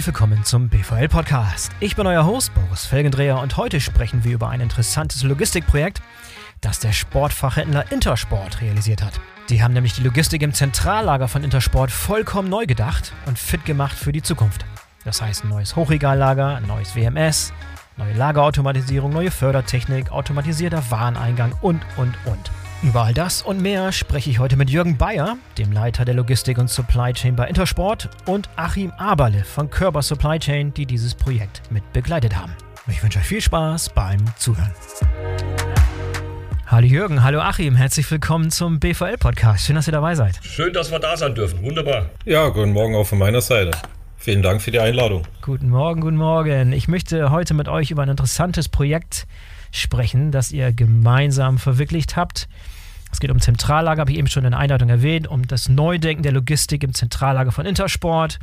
[0.00, 1.72] herzlich willkommen zum BVL Podcast.
[1.78, 6.00] Ich bin euer Host Boris Felgendreher und heute sprechen wir über ein interessantes Logistikprojekt,
[6.62, 9.20] das der Sportfachhändler Intersport realisiert hat.
[9.50, 13.94] Die haben nämlich die Logistik im Zentrallager von Intersport vollkommen neu gedacht und fit gemacht
[13.94, 14.64] für die Zukunft.
[15.04, 17.52] Das heißt ein neues Hochregallager, ein neues WMS,
[17.98, 22.50] neue Lagerautomatisierung, neue Fördertechnik, automatisierter Wareneingang und, und, und.
[22.82, 26.56] Über all das und mehr spreche ich heute mit Jürgen Bayer, dem Leiter der Logistik
[26.56, 31.60] und Supply Chain bei Intersport, und Achim Aberle von Körber Supply Chain, die dieses Projekt
[31.70, 32.56] mit begleitet haben.
[32.88, 34.72] Ich wünsche euch viel Spaß beim Zuhören.
[36.68, 39.66] Hallo Jürgen, hallo Achim, herzlich willkommen zum BVL-Podcast.
[39.66, 40.40] Schön, dass ihr dabei seid.
[40.42, 41.62] Schön, dass wir da sein dürfen.
[41.62, 42.08] Wunderbar.
[42.24, 43.72] Ja, guten Morgen auch von meiner Seite.
[44.16, 45.24] Vielen Dank für die Einladung.
[45.42, 46.72] Guten Morgen, guten Morgen.
[46.72, 49.59] Ich möchte heute mit euch über ein interessantes Projekt sprechen,
[50.30, 52.48] das ihr gemeinsam verwirklicht habt.
[53.12, 56.22] Es geht um Zentrallager, habe ich eben schon in der Einleitung erwähnt, um das Neudenken
[56.22, 58.38] der Logistik im Zentrallager von Intersport.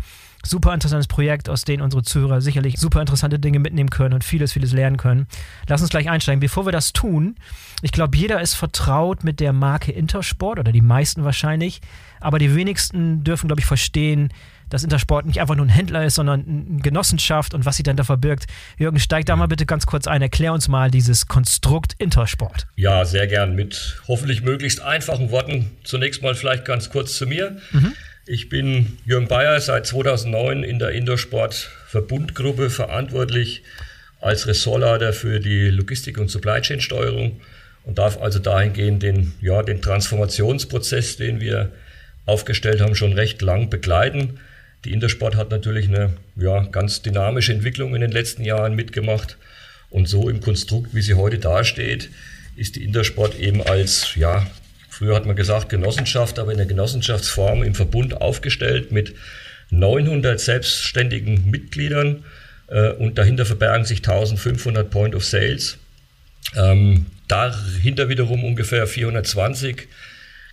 [0.46, 4.54] Super interessantes Projekt, aus dem unsere Zuhörer sicherlich super interessante Dinge mitnehmen können und vieles,
[4.54, 5.28] vieles lernen können.
[5.68, 6.40] Lass uns gleich einsteigen.
[6.40, 7.36] Bevor wir das tun,
[7.82, 11.82] ich glaube, jeder ist vertraut mit der Marke Intersport oder die meisten wahrscheinlich,
[12.20, 14.30] aber die wenigsten dürfen, glaube ich, verstehen,
[14.70, 17.98] dass Intersport nicht einfach nur ein Händler ist, sondern eine Genossenschaft und was sie dann
[17.98, 18.46] da verbirgt.
[18.78, 20.22] Jürgen, steig da mal bitte ganz kurz ein.
[20.22, 22.68] Erklär uns mal dieses Konstrukt Intersport.
[22.76, 23.56] Ja, sehr gern.
[23.56, 25.72] Mit hoffentlich möglichst einfachen Worten.
[25.84, 27.58] Zunächst mal vielleicht ganz kurz zu mir.
[27.72, 27.94] Mhm.
[28.26, 33.64] Ich bin Jürgen Bayer, seit 2009 in der Intersport Verbundgruppe verantwortlich
[34.20, 37.40] als Ressortleiter für die Logistik- und Supply Chain Steuerung
[37.86, 41.72] und darf also dahingehend den, ja, den Transformationsprozess, den wir
[42.26, 44.40] aufgestellt haben, schon recht lang begleiten.
[44.88, 49.36] Die Intersport hat natürlich eine ja, ganz dynamische Entwicklung in den letzten Jahren mitgemacht.
[49.90, 52.10] Und so im Konstrukt, wie sie heute dasteht,
[52.56, 54.48] ist die Intersport eben als, ja,
[54.90, 59.14] früher hat man gesagt Genossenschaft, aber in der Genossenschaftsform im Verbund aufgestellt mit
[59.72, 62.24] 900 selbstständigen Mitgliedern
[62.68, 65.80] äh, und dahinter verbergen sich 1500 Point of Sales.
[66.56, 69.90] Ähm, dahinter wiederum ungefähr 420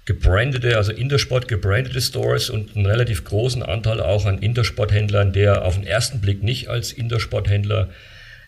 [0.04, 5.76] gebrandete, also Intersport gebrandete Stores und einen relativ großen Anteil auch an Intersport-Händlern, der auf
[5.76, 7.88] den ersten Blick nicht als Intersport-Händler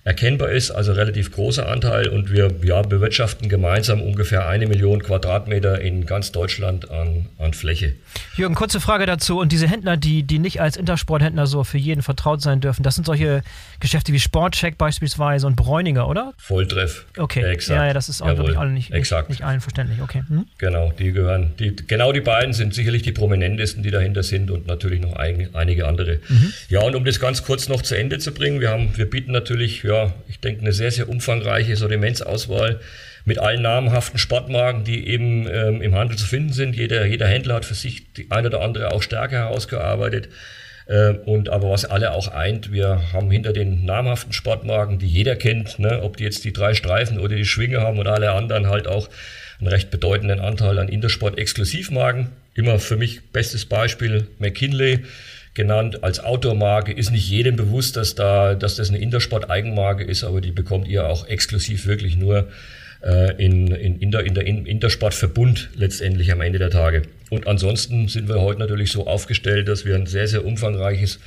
[0.06, 5.80] erkennbar ist, also relativ großer Anteil und wir ja, bewirtschaften gemeinsam ungefähr eine Million Quadratmeter
[5.80, 7.94] in ganz Deutschland an, an Fläche.
[8.36, 12.02] Jürgen, kurze Frage dazu und diese Händler, die, die nicht als Intersporthändler so für jeden
[12.02, 13.42] vertraut sein dürfen, das sind solche
[13.80, 16.34] Geschäfte wie Sportcheck beispielsweise und Bräuninger, oder?
[16.38, 17.04] Volltreff.
[17.18, 17.76] Okay, exakt.
[17.76, 19.28] ja, ja, das ist auch, glaube ich, alle nicht, exakt.
[19.28, 20.22] nicht, nicht allen verständlich, okay.
[20.28, 20.46] Hm?
[20.58, 24.68] Genau, die gehören, die, genau die beiden sind sicherlich die prominentesten, die dahinter sind und
[24.68, 26.20] natürlich noch ein, einige andere.
[26.28, 26.52] Mhm.
[26.68, 29.32] Ja, und um das ganz kurz noch zu Ende zu bringen, wir haben, wir bieten
[29.32, 29.95] natürlich, ja,
[30.28, 32.80] ich denke, eine sehr, sehr umfangreiche Sortimentsauswahl
[33.24, 36.76] mit allen namhaften Sportmarken, die eben ähm, im Handel zu finden sind.
[36.76, 40.28] Jeder, jeder Händler hat für sich die eine oder andere auch Stärke herausgearbeitet.
[40.86, 45.34] Äh, und aber was alle auch eint, wir haben hinter den namhaften Sportmarken, die jeder
[45.34, 48.68] kennt, ne, ob die jetzt die drei Streifen oder die Schwinge haben oder alle anderen,
[48.68, 49.08] halt auch
[49.58, 52.28] einen recht bedeutenden Anteil an Intersport-Exklusivmarken.
[52.54, 55.00] Immer für mich bestes Beispiel McKinley
[55.56, 56.92] genannt als Outdoor-Marke.
[56.92, 61.08] Ist nicht jedem bewusst, dass, da, dass das eine Intersport-Eigenmarke ist, aber die bekommt ihr
[61.08, 62.48] auch exklusiv wirklich nur
[63.02, 67.02] äh, in, in, in, der, in Intersportverbund letztendlich am Ende der Tage.
[67.30, 71.18] Und ansonsten sind wir heute natürlich so aufgestellt, dass wir ein sehr, sehr umfangreiches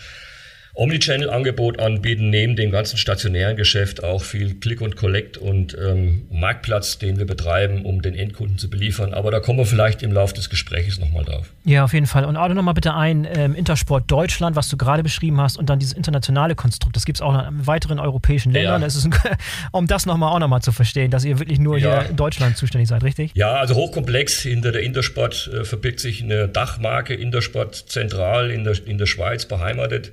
[0.79, 6.97] Omnichannel-Angebot anbieten, neben dem ganzen stationären Geschäft auch viel Click und Collect und ähm, Marktplatz,
[6.97, 9.13] den wir betreiben, um den Endkunden zu beliefern.
[9.13, 11.49] Aber da kommen wir vielleicht im Laufe des Gesprächs nochmal drauf.
[11.65, 12.23] Ja, auf jeden Fall.
[12.23, 15.79] Und auch nochmal bitte ein, ähm, Intersport Deutschland, was du gerade beschrieben hast, und dann
[15.79, 16.95] dieses internationale Konstrukt.
[16.95, 18.81] Das gibt es auch noch in weiteren europäischen Ländern.
[18.81, 18.87] Ja.
[18.87, 19.13] Das ein,
[19.71, 22.01] um das nochmal auch nochmal zu verstehen, dass ihr wirklich nur ja.
[22.01, 23.31] hier in Deutschland zuständig seid, richtig?
[23.33, 24.41] Ja, also hochkomplex.
[24.43, 29.45] Hinter der Intersport äh, verbirgt sich eine Dachmarke Intersport zentral in der, in der Schweiz
[29.45, 30.11] beheimatet.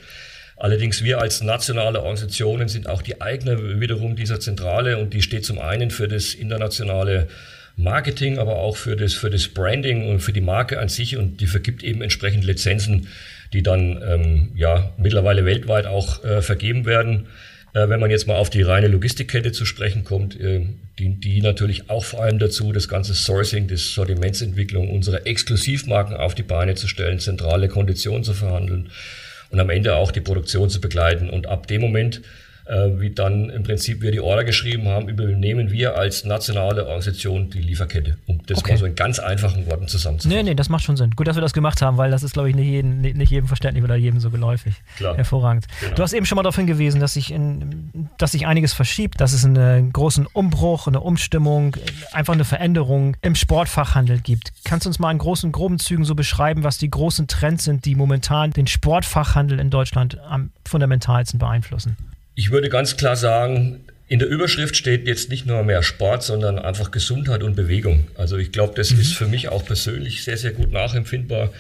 [0.57, 5.45] Allerdings wir als nationale Organisationen sind auch die Eigner wiederum dieser Zentrale und die steht
[5.45, 7.29] zum einen für das internationale
[7.77, 11.43] Marketing, aber auch für das, für das Branding und für die Marke an sich und
[11.43, 13.09] die vergibt eben entsprechend Lizenzen,
[13.53, 17.27] die dann ähm, ja mittlerweile weltweit auch äh, vergeben werden.
[17.75, 20.65] Äh, wenn man jetzt mal auf die reine Logistikkette zu sprechen kommt, äh,
[20.99, 26.35] dient die natürlich auch vor allem dazu, das ganze Sourcing, das Sortimentsentwicklung unserer Exklusivmarken auf
[26.35, 28.89] die Beine zu stellen, zentrale Konditionen zu verhandeln
[29.51, 31.31] und am Ende auch die Produktion zu begleiten.
[31.31, 32.23] Und ab dem Moment
[32.69, 37.61] wie dann im Prinzip wir die Order geschrieben haben, übernehmen wir als nationale Organisation die
[37.61, 38.17] Lieferkette.
[38.27, 38.73] Um das okay.
[38.73, 40.37] mal so in ganz einfachen Worten zusammenzufassen.
[40.37, 41.11] Nee, nee, das macht schon Sinn.
[41.11, 43.47] Gut, dass wir das gemacht haben, weil das ist, glaube ich, nicht, jeden, nicht jedem
[43.47, 44.75] verständlich oder jedem so geläufig.
[44.97, 45.17] Klar.
[45.17, 45.67] Hervorragend.
[45.81, 45.95] Genau.
[45.95, 49.33] Du hast eben schon mal darauf hingewiesen, dass sich, in, dass sich einiges verschiebt, dass
[49.33, 51.77] es einen großen Umbruch, eine Umstimmung,
[52.13, 54.53] einfach eine Veränderung im Sportfachhandel gibt.
[54.65, 57.85] Kannst du uns mal in großen, groben Zügen so beschreiben, was die großen Trends sind,
[57.85, 61.97] die momentan den Sportfachhandel in Deutschland am fundamentalsten beeinflussen?
[62.39, 66.59] Ich würde ganz klar sagen, in der Überschrift steht jetzt nicht nur mehr Sport, sondern
[66.59, 68.09] einfach Gesundheit und Bewegung.
[68.15, 69.01] Also ich glaube, das mhm.
[69.01, 71.51] ist für mich auch persönlich sehr, sehr gut nachempfindbar.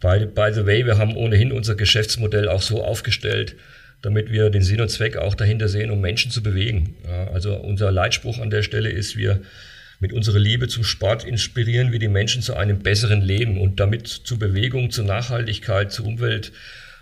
[0.00, 3.56] By, by the way, wir haben ohnehin unser Geschäftsmodell auch so aufgestellt,
[4.02, 6.94] damit wir den Sinn und Zweck auch dahinter sehen, um Menschen zu bewegen.
[7.08, 9.40] Ja, also unser Leitspruch an der Stelle ist, wir
[9.98, 14.06] mit unserer Liebe zum Sport inspirieren wir die Menschen zu einem besseren Leben und damit
[14.06, 16.52] zu Bewegung, zu Nachhaltigkeit, zu Umwelt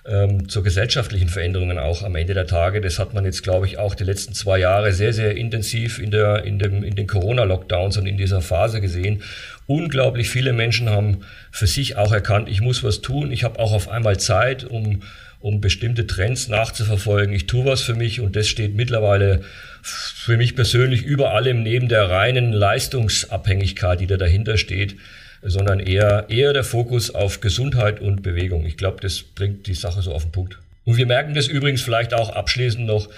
[0.08, 2.80] ähm, zur gesellschaftlichen Veränderungen auch am Ende der Tage.
[2.80, 6.10] Das hat man jetzt, glaube ich, auch die letzten zwei Jahre sehr, sehr intensiv in,
[6.10, 9.22] der, in, dem, in den Corona-Lockdowns und in dieser Phase gesehen.
[9.66, 13.32] Unglaublich viele Menschen haben für sich auch erkannt, ich muss was tun.
[13.32, 15.02] Ich habe auch auf einmal Zeit, um,
[15.40, 17.34] um bestimmte Trends nachzuverfolgen.
[17.34, 19.42] Ich tue was für mich und das steht mittlerweile
[19.82, 24.96] für mich persönlich über allem neben der reinen Leistungsabhängigkeit, die da dahinter steht
[25.42, 28.64] sondern eher, eher der Fokus auf Gesundheit und Bewegung.
[28.66, 30.58] Ich glaube, das bringt die Sache so auf den Punkt.
[30.84, 33.08] Und wir merken das übrigens vielleicht auch abschließend noch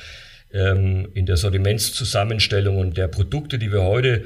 [0.52, 4.24] ähm, in der Sortimentszusammenstellung und der Produkte, die wir heute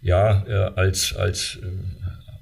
[0.00, 1.66] ja äh, als, als, äh,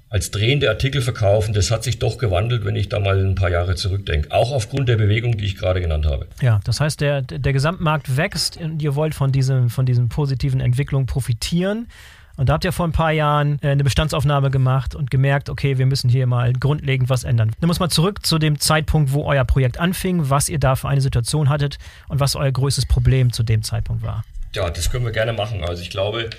[0.09, 1.53] als drehende Artikel verkaufen.
[1.53, 4.31] Das hat sich doch gewandelt, wenn ich da mal ein paar Jahre zurückdenke.
[4.31, 6.27] Auch aufgrund der Bewegung, die ich gerade genannt habe.
[6.41, 10.59] Ja, das heißt, der, der Gesamtmarkt wächst und ihr wollt von diesem, von diesem positiven
[10.59, 11.87] Entwicklung profitieren.
[12.35, 15.77] Und da habt ihr vor ein paar Jahren äh, eine Bestandsaufnahme gemacht und gemerkt, okay,
[15.77, 17.51] wir müssen hier mal grundlegend was ändern.
[17.59, 20.89] Dann muss man zurück zu dem Zeitpunkt, wo euer Projekt anfing, was ihr da für
[20.89, 21.77] eine Situation hattet
[22.07, 24.23] und was euer größtes Problem zu dem Zeitpunkt war.
[24.55, 25.63] Ja, das können wir gerne machen.
[25.63, 26.29] Also ich glaube,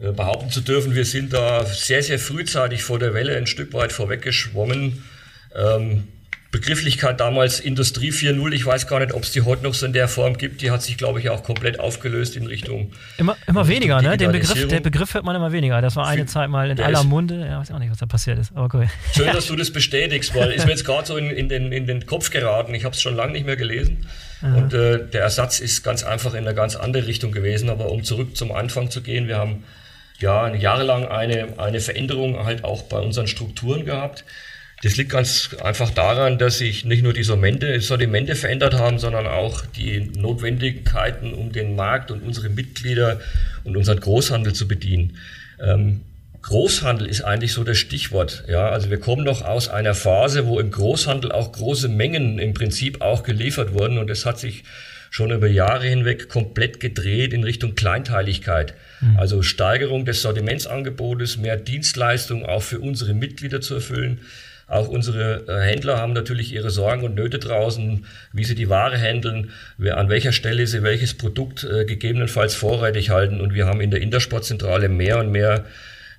[0.00, 3.72] äh, behaupten zu dürfen, wir sind da sehr, sehr frühzeitig vor der Welle ein Stück
[3.72, 5.04] weit vorweggeschwommen.
[5.54, 6.08] Ähm,
[6.54, 9.92] Begrifflichkeit damals Industrie 4.0, ich weiß gar nicht, ob es die heute noch so in
[9.92, 12.92] der Form gibt, die hat sich, glaube ich, auch komplett aufgelöst in Richtung.
[13.18, 14.16] Immer, immer Richtung weniger, ne?
[14.16, 15.82] Den Begriff, der Begriff hört man immer weniger.
[15.82, 17.44] Das war eine Zeit mal in aller Munde.
[17.44, 18.52] Ja, weiß auch nicht, was da passiert ist.
[18.54, 18.86] Aber cool.
[19.12, 21.88] Schön, dass du das bestätigst, weil ist mir jetzt gerade so in, in, den, in
[21.88, 22.72] den Kopf geraten.
[22.72, 24.06] Ich habe es schon lange nicht mehr gelesen.
[24.40, 24.54] Aha.
[24.54, 27.68] Und äh, der Ersatz ist ganz einfach in eine ganz andere Richtung gewesen.
[27.68, 29.64] Aber um zurück zum Anfang zu gehen, wir haben
[30.20, 34.24] ja jahrelang eine, eine Veränderung halt auch bei unseren Strukturen gehabt.
[34.84, 39.26] Das liegt ganz einfach daran, dass sich nicht nur die Sortimente, Sortimente verändert haben, sondern
[39.26, 43.18] auch die Notwendigkeiten, um den Markt und unsere Mitglieder
[43.64, 45.16] und unseren Großhandel zu bedienen.
[45.58, 46.02] Ähm,
[46.42, 48.44] Großhandel ist eigentlich so das Stichwort.
[48.46, 52.52] Ja, also wir kommen noch aus einer Phase, wo im Großhandel auch große Mengen im
[52.52, 54.64] Prinzip auch geliefert wurden und es hat sich
[55.08, 58.74] schon über Jahre hinweg komplett gedreht in Richtung Kleinteiligkeit.
[59.00, 59.16] Mhm.
[59.16, 64.20] Also Steigerung des Sortimentsangebotes, mehr Dienstleistungen auch für unsere Mitglieder zu erfüllen.
[64.66, 68.98] Auch unsere äh, Händler haben natürlich ihre Sorgen und Nöte draußen, wie sie die Ware
[68.98, 73.40] handeln, an welcher Stelle sie welches Produkt äh, gegebenenfalls vorrätig halten.
[73.40, 75.64] Und wir haben in der Intersportzentrale mehr und mehr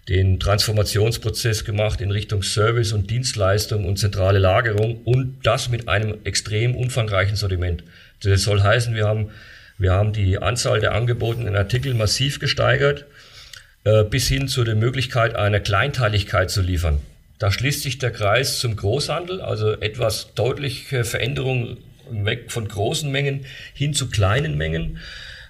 [0.08, 6.20] den Transformationsprozess gemacht in Richtung Service und Dienstleistung und zentrale Lagerung und das mit einem
[6.24, 7.84] extrem umfangreichen Sortiment.
[8.24, 9.32] Das soll heißen, wir haben,
[9.80, 13.06] wir haben die Anzahl der angebotenen Artikel massiv gesteigert,
[13.84, 17.02] äh, bis hin zu der Möglichkeit einer Kleinteiligkeit zu liefern.
[17.46, 21.78] Da schließt sich der Kreis zum Großhandel, also etwas deutliche Veränderung
[22.10, 23.46] weg von großen Mengen
[23.76, 24.98] hin zu kleinen Mengen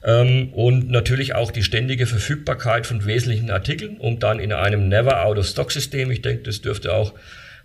[0.04, 6.12] ähm, und natürlich auch die ständige Verfügbarkeit von wesentlichen Artikeln, um dann in einem Never-Out-of-Stock-System,
[6.12, 7.14] ich denke, das dürfte auch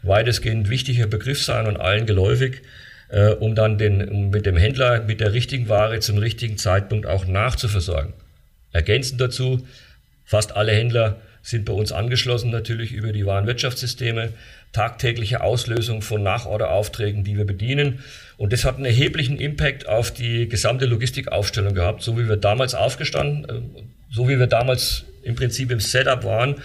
[0.04, 2.62] weitestgehend wichtiger Begriff sein und allen geläufig,
[3.08, 7.04] äh, um dann den, um mit dem Händler mit der richtigen Ware zum richtigen Zeitpunkt
[7.04, 8.12] auch nachzuversorgen.
[8.70, 9.66] Ergänzend dazu,
[10.24, 14.32] fast alle Händler sind bei uns angeschlossen natürlich über die Warenwirtschaftssysteme,
[14.72, 18.00] tagtägliche Auslösung von Nachorderaufträgen, die wir bedienen.
[18.36, 22.74] Und das hat einen erheblichen Impact auf die gesamte Logistikaufstellung gehabt, so wie wir damals
[22.74, 26.56] aufgestanden, äh, so wie wir damals im Prinzip im Setup waren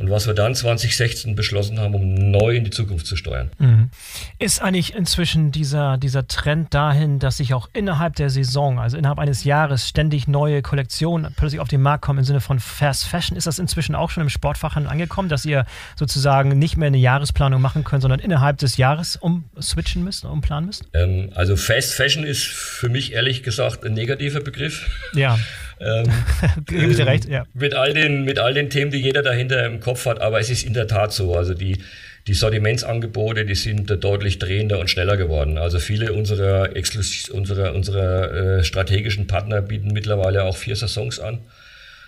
[0.00, 3.50] und was wir dann 2016 beschlossen haben, um neu in die Zukunft zu steuern.
[3.58, 3.90] Mhm.
[4.38, 9.18] Ist eigentlich inzwischen dieser, dieser Trend dahin, dass sich auch innerhalb der Saison, also innerhalb
[9.18, 13.36] eines Jahres, ständig neue Kollektionen plötzlich auf den Markt kommen im Sinne von Fast Fashion?
[13.36, 15.66] Ist das inzwischen auch schon im Sportfachhandel angekommen, dass ihr
[15.96, 20.84] sozusagen nicht mehr eine Jahresplanung machen könnt, sondern innerhalb des Jahres umswitchen müsst, umplanen müsst?
[20.94, 24.88] Ähm, also Fast Fashion ist für mich ehrlich gesagt ein negativer Begriff.
[25.14, 25.38] Ja.
[25.80, 26.04] Ähm,
[26.66, 27.44] Gebe ich dir recht, ja.
[27.54, 30.50] Mit all, den, mit all den Themen, die jeder dahinter im Kopf hat, aber es
[30.50, 31.34] ist in der Tat so.
[31.34, 31.78] Also die,
[32.26, 35.56] die Sortimentsangebote, die sind deutlich drehender und schneller geworden.
[35.56, 41.40] Also viele unserer, Exklus unserer, unserer äh, strategischen Partner bieten mittlerweile auch vier Saisons an.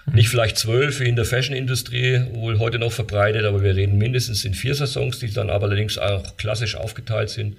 [0.07, 0.15] Mhm.
[0.15, 4.45] Nicht vielleicht zwölf wie in der Fashion-Industrie, wohl heute noch verbreitet, aber wir reden mindestens
[4.45, 7.57] in vier Saisons, die dann aber allerdings auch klassisch aufgeteilt sind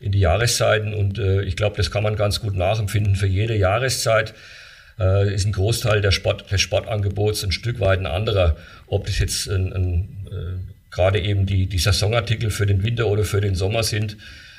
[0.00, 0.92] in die Jahreszeiten.
[0.92, 3.14] Und äh, ich glaube, das kann man ganz gut nachempfinden.
[3.14, 4.34] Für jede Jahreszeit
[4.98, 8.56] äh, ist ein Großteil der Sport, des Sportangebots ein Stück weit ein anderer.
[8.86, 13.24] Ob das jetzt ein, ein, äh, gerade eben die, die Saisonartikel für den Winter oder
[13.24, 14.16] für den Sommer sind.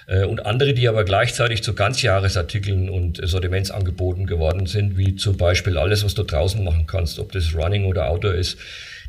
[0.08, 5.78] Äh, und andere, die aber gleichzeitig zu Ganzjahresartikeln und Sortimentsangeboten geworden sind, wie zum Beispiel
[5.78, 8.58] alles, was du draußen machen kannst, ob das Running oder Outdoor ist.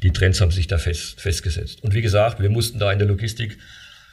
[0.02, 1.82] Die Trends haben sich da fest, festgesetzt.
[1.82, 3.58] Und wie gesagt, wir mussten da in der Logistik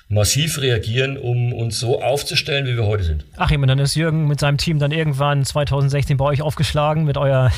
[0.07, 3.25] massiv reagieren, um uns so aufzustellen, wie wir heute sind.
[3.37, 7.17] Ach, und dann ist Jürgen mit seinem Team dann irgendwann 2016 bei euch aufgeschlagen mit
[7.17, 7.51] euer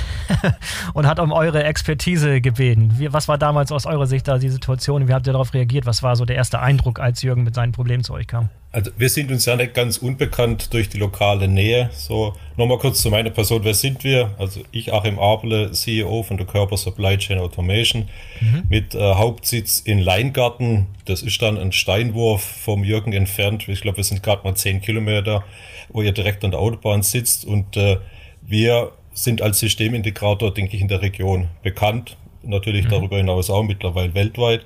[0.93, 2.93] und hat um eure Expertise gebeten.
[2.97, 5.07] Wie, was war damals aus eurer Sicht da die Situation?
[5.07, 5.85] Wie habt ihr darauf reagiert?
[5.85, 8.49] Was war so der erste Eindruck, als Jürgen mit seinen Problemen zu euch kam?
[8.77, 11.89] Also wir sind uns ja nicht ganz unbekannt durch die lokale Nähe.
[11.93, 13.63] So, nochmal kurz zu meiner Person.
[13.63, 14.35] Wer sind wir?
[14.37, 18.07] Also ich, Achim Abele, CEO von der Körper Supply Chain Automation
[18.39, 18.65] mhm.
[18.69, 20.85] mit äh, Hauptsitz in Leingarten.
[21.05, 23.67] Das ist dann ein Steinwurf vom Jürgen entfernt.
[23.67, 25.43] Ich glaube, wir sind gerade mal zehn Kilometer,
[25.89, 27.45] wo ihr direkt an der Autobahn sitzt.
[27.45, 27.97] Und äh,
[28.43, 32.15] wir sind als Systemintegrator, denke ich, in der Region bekannt.
[32.43, 32.89] Natürlich mhm.
[32.89, 34.61] darüber hinaus auch mittlerweile weltweit.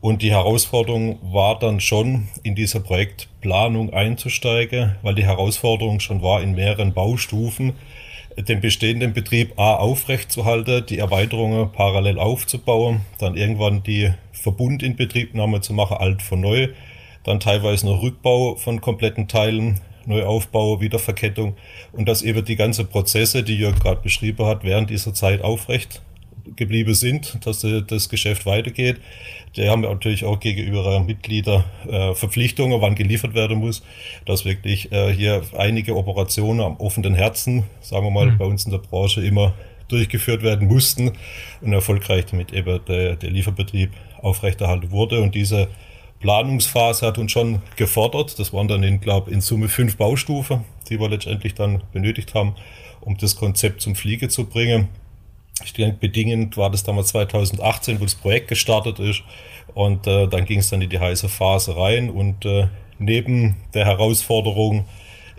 [0.00, 2.78] Und die Herausforderung war dann schon, in dieser
[3.38, 7.74] Projektplanung einzusteigen, weil die Herausforderung schon war, in mehreren Baustufen
[8.36, 15.96] den bestehenden Betrieb A aufrechtzuerhalten, die Erweiterungen parallel aufzubauen, dann irgendwann die Verbundinbetriebnahme zu machen,
[15.98, 16.68] alt von neu,
[17.24, 21.56] dann teilweise noch Rückbau von kompletten Teilen, Neuaufbau, Wiederverkettung
[21.92, 26.00] und dass eben die ganzen Prozesse, die Jörg gerade beschrieben hat, während dieser Zeit aufrecht
[26.56, 28.96] geblieben sind, dass das Geschäft weitergeht.
[29.56, 33.82] Die haben natürlich auch gegenüber ihrer Mitglieder äh, Verpflichtungen, wann geliefert werden muss,
[34.24, 38.38] dass wirklich äh, hier einige Operationen am offenen Herzen, sagen wir mal, mhm.
[38.38, 39.54] bei uns in der Branche immer
[39.88, 41.12] durchgeführt werden mussten
[41.60, 43.90] und erfolgreich damit eben der, der Lieferbetrieb
[44.20, 45.20] aufrechterhalten wurde.
[45.20, 45.68] Und diese
[46.20, 48.38] Planungsphase hat uns schon gefordert.
[48.38, 52.54] Das waren dann in, glaube in Summe fünf Baustufen, die wir letztendlich dann benötigt haben,
[53.00, 54.88] um das Konzept zum Fliege zu bringen
[55.64, 59.22] ich denke, bedingend war das damals 2018, wo das Projekt gestartet ist.
[59.74, 62.10] Und äh, dann ging es dann in die heiße Phase rein.
[62.10, 64.86] Und äh, neben der Herausforderung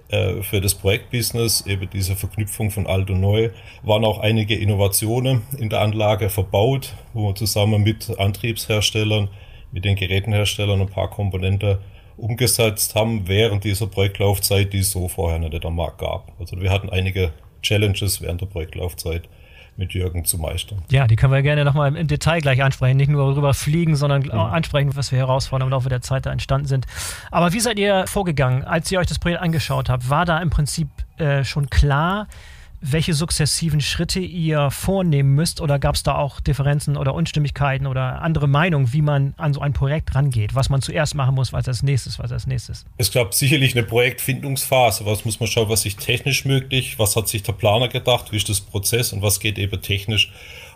[0.09, 3.51] äh, für das Projektbusiness, eben diese Verknüpfung von alt und neu,
[3.83, 9.29] waren auch einige Innovationen in der Anlage verbaut, wo wir zusammen mit Antriebsherstellern,
[9.71, 11.77] mit den Gerätenherstellern ein paar Komponenten
[12.17, 16.33] umgesetzt haben während dieser Projektlaufzeit, die es so vorher nicht am Markt gab.
[16.39, 19.23] Also wir hatten einige Challenges während der Projektlaufzeit
[19.79, 20.83] mit Jürgen zu meistern.
[20.91, 22.97] Ja, die können wir gerne nochmal im Detail gleich ansprechen.
[22.97, 24.31] Nicht nur darüber fliegen, sondern mhm.
[24.31, 26.85] ansprechen, was für Herausforderungen im Laufe der Zeit da entstanden sind.
[27.31, 30.09] Aber wie seid ihr vorgegangen, als ihr euch das Projekt angeschaut habt?
[30.09, 32.27] War da im Prinzip äh, schon klar,
[32.81, 35.61] welche sukzessiven Schritte ihr vornehmen müsst?
[35.61, 39.61] Oder gab es da auch Differenzen oder Unstimmigkeiten oder andere Meinungen, wie man an so
[39.61, 42.85] ein Projekt rangeht, was man zuerst machen muss, was als nächstes, was als nächstes?
[42.97, 47.27] Es gab sicherlich eine Projektfindungsphase, was muss man schauen, was ist technisch möglich, was hat
[47.27, 49.13] sich der Planer gedacht, wie ist das Prozess?
[49.13, 50.31] Und was geht eben technisch.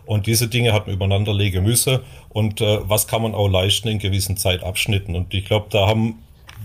[0.06, 2.00] Und diese Dinge hat man übereinander legen müssen.
[2.30, 5.16] Und äh, was kann man auch leisten in gewissen Zeitabschnitten.
[5.16, 6.24] Und ich glaube, da haben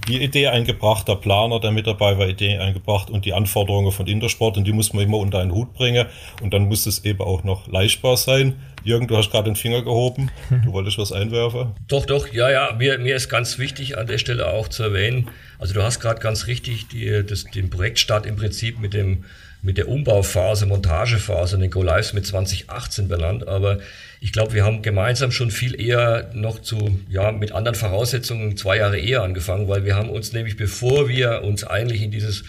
[0.09, 4.07] die Idee eingebracht, der Planer, der mit dabei war, Idee eingebracht und die Anforderungen von
[4.07, 6.07] Intersport und die muss man immer unter einen Hut bringen
[6.43, 8.55] und dann muss es eben auch noch leistbar sein.
[8.85, 10.31] Jürgen, du hast gerade den Finger gehoben,
[10.65, 11.75] du wolltest was einwerfen?
[11.89, 15.29] Doch, doch, ja, ja, mir, mir ist ganz wichtig an der Stelle auch zu erwähnen,
[15.59, 19.25] also du hast gerade ganz richtig die, das, den Projektstart im Prinzip mit dem
[19.63, 23.79] mit der Umbauphase, Montagephase, den Go Lives mit 2018 benannt, aber
[24.21, 28.79] ich glaube, wir haben gemeinsam schon viel eher noch zu, ja, mit anderen Voraussetzungen zwei
[28.79, 32.45] Jahre eher angefangen, weil wir haben uns nämlich, bevor wir uns eigentlich in dieses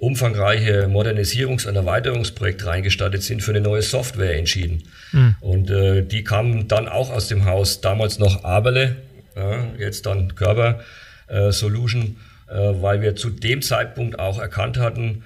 [0.00, 4.84] umfangreiche Modernisierungs- und Erweiterungsprojekt reingestattet sind, für eine neue Software entschieden.
[5.12, 5.34] Mhm.
[5.40, 8.96] Und äh, die kam dann auch aus dem Haus, damals noch Aberle,
[9.36, 10.80] ja, jetzt dann Körper
[11.28, 12.16] äh, Solution,
[12.48, 15.22] äh, weil wir zu dem Zeitpunkt auch erkannt hatten,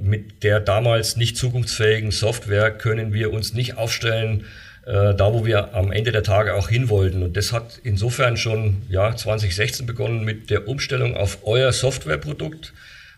[0.00, 4.44] mit der damals nicht zukunftsfähigen Software können wir uns nicht aufstellen,
[4.86, 7.22] äh, da wo wir am Ende der Tage auch hin wollten.
[7.22, 12.72] Und das hat insofern schon ja, 2016 begonnen mit der Umstellung auf euer Softwareprodukt,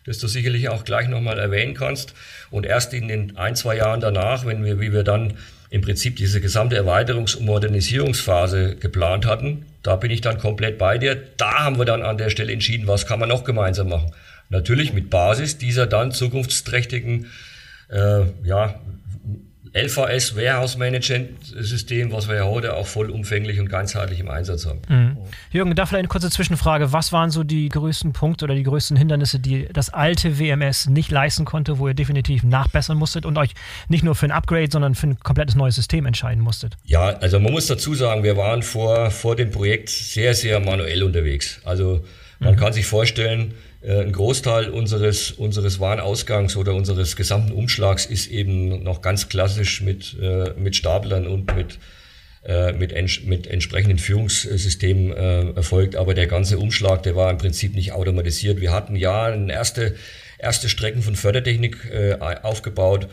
[0.04, 2.14] das du sicherlich auch gleich nochmal erwähnen kannst.
[2.50, 5.34] Und erst in den ein, zwei Jahren danach, wenn wir, wie wir dann
[5.68, 10.98] im Prinzip diese gesamte Erweiterungs- und Modernisierungsphase geplant hatten, da bin ich dann komplett bei
[10.98, 11.20] dir.
[11.36, 14.12] Da haben wir dann an der Stelle entschieden, was kann man noch gemeinsam machen.
[14.48, 17.26] Natürlich mit Basis dieser dann zukunftsträchtigen
[17.88, 18.80] äh, ja,
[19.76, 24.80] LVS Warehouse Management System, was wir ja heute auch vollumfänglich und ganzheitlich im Einsatz haben.
[24.88, 25.16] Mhm.
[25.50, 26.94] Jürgen, da vielleicht eine kurze Zwischenfrage.
[26.94, 31.10] Was waren so die größten Punkte oder die größten Hindernisse, die das alte WMS nicht
[31.10, 33.50] leisten konnte, wo ihr definitiv nachbessern musstet und euch
[33.88, 36.78] nicht nur für ein Upgrade, sondern für ein komplettes neues System entscheiden musstet?
[36.84, 41.02] Ja, also man muss dazu sagen, wir waren vor, vor dem Projekt sehr, sehr manuell
[41.02, 41.60] unterwegs.
[41.64, 42.02] Also
[42.38, 42.58] man mhm.
[42.58, 43.52] kann sich vorstellen,
[43.88, 50.16] ein Großteil unseres, unseres Warenausgangs oder unseres gesamten Umschlags ist eben noch ganz klassisch mit,
[50.20, 51.78] äh, mit Staplern und mit,
[52.44, 55.12] äh, mit, ents mit entsprechenden Führungssystemen
[55.56, 55.94] erfolgt.
[55.94, 58.60] Aber der ganze Umschlag, der war im Prinzip nicht automatisiert.
[58.60, 59.94] Wir hatten ja erste,
[60.38, 61.76] erste Strecken von Fördertechnik
[62.42, 63.08] aufgebaut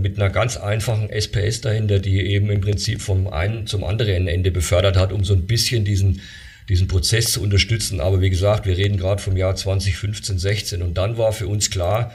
[0.00, 4.50] mit einer ganz einfachen SPS dahinter, die eben im Prinzip vom einen zum anderen Ende
[4.50, 6.22] befördert hat, um so ein bisschen diesen
[6.68, 8.00] diesen Prozess zu unterstützen.
[8.00, 11.70] Aber wie gesagt, wir reden gerade vom Jahr 2015, 16 und dann war für uns
[11.70, 12.12] klar,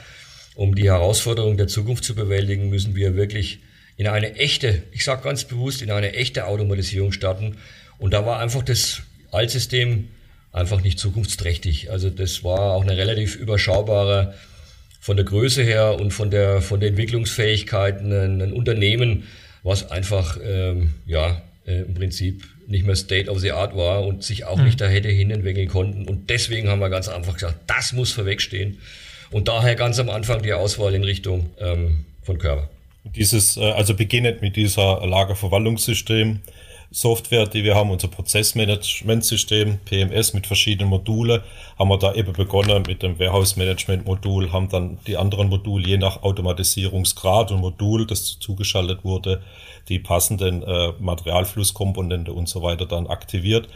[0.55, 3.59] um die Herausforderung der Zukunft zu bewältigen, müssen wir wirklich
[3.95, 7.57] in eine echte, ich sage ganz bewusst, in eine echte Automatisierung starten.
[7.97, 9.01] Und da war einfach das
[9.31, 10.09] Altsystem
[10.51, 11.91] einfach nicht zukunftsträchtig.
[11.91, 14.33] Also das war auch eine relativ überschaubare
[14.99, 19.23] von der Größe her und von der von der Entwicklungsfähigkeit ein, ein Unternehmen,
[19.63, 24.23] was einfach ähm, ja äh, im Prinzip nicht mehr State of the Art war und
[24.23, 24.65] sich auch mhm.
[24.65, 26.07] nicht da hätte hinentwickeln konnten.
[26.07, 28.77] Und deswegen haben wir ganz einfach gesagt, das muss vorwegstehen.
[29.31, 32.69] Und daher ganz am Anfang die Auswahl in Richtung ähm, von Körper.
[33.03, 36.41] Dieses, äh, also beginnend mit dieser Lagerverwaltungssystem,
[36.91, 41.43] Software, die wir haben, unser Prozessmanagementsystem, PMS mit verschiedenen Module,
[41.77, 45.87] haben wir da eben begonnen mit dem Warehouse Management Modul, haben dann die anderen Module
[45.87, 49.43] je nach Automatisierungsgrad und Modul, das zugeschaltet wurde,
[49.87, 53.67] die passenden äh, Materialflusskomponente und so weiter dann aktiviert.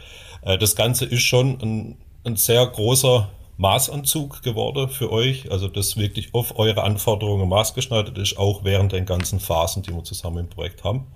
[0.42, 3.28] Äh, das Ganze ist schon ein, ein sehr großer
[3.58, 9.06] Maßanzug geworden für euch, also das wirklich auf eure Anforderungen maßgeschneidert ist, auch während den
[9.06, 11.06] ganzen Phasen, die wir zusammen im Projekt haben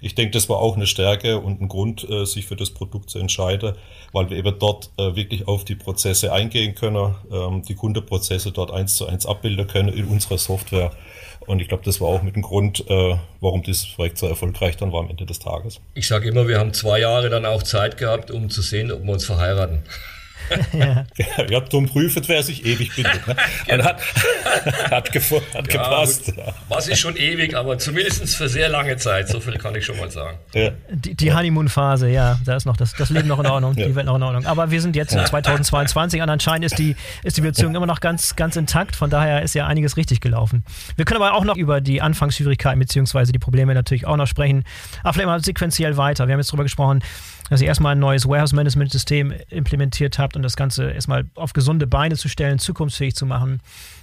[0.00, 3.10] ich denke, das war auch eine Stärke und ein Grund, äh, sich für das Produkt
[3.10, 3.74] zu entscheiden,
[4.12, 8.70] weil wir eben dort äh, wirklich auf die Prozesse eingehen können, ähm, die Kundenprozesse dort
[8.70, 10.92] eins zu eins abbilden können in unserer Software.
[11.46, 14.76] Und ich glaube, das war auch mit dem Grund, äh, warum dieses Projekt so erfolgreich
[14.76, 15.80] dann war am Ende des Tages.
[15.94, 19.02] Ich sage immer, wir haben zwei Jahre dann auch Zeit gehabt, um zu sehen, ob
[19.04, 19.82] wir uns verheiraten
[20.72, 21.04] ja.
[21.48, 23.26] ja, Tom prüft, wer sich ewig bindet.
[23.26, 23.36] Ne?
[23.66, 23.84] genau.
[23.84, 24.00] hat,
[24.90, 26.32] hat, hat ja, gepasst.
[26.68, 29.98] Was ist schon ewig, aber zumindest für sehr lange Zeit, so viel kann ich schon
[29.98, 30.38] mal sagen.
[30.54, 30.70] Ja.
[30.90, 34.06] Die, die Honeymoon-Phase, ja, da ist noch das, das Leben noch in Ordnung, die Welt
[34.06, 34.46] noch in Ordnung.
[34.46, 38.00] Aber wir sind jetzt in 2022 und anscheinend ist die, ist die Beziehung immer noch
[38.00, 40.64] ganz, ganz intakt, von daher ist ja einiges richtig gelaufen.
[40.96, 43.32] Wir können aber auch noch über die Anfangsschwierigkeiten bzw.
[43.32, 44.64] die Probleme natürlich auch noch sprechen,
[45.02, 46.26] aber vielleicht mal sequenziell weiter.
[46.26, 47.02] Wir haben jetzt darüber gesprochen,
[47.50, 52.16] dass ihr erstmal ein neues Warehouse-Management-System implementiert habt und das Ganze erstmal auf gesunde Beine
[52.16, 53.60] zu stellen, zukunftsfähig zu machen.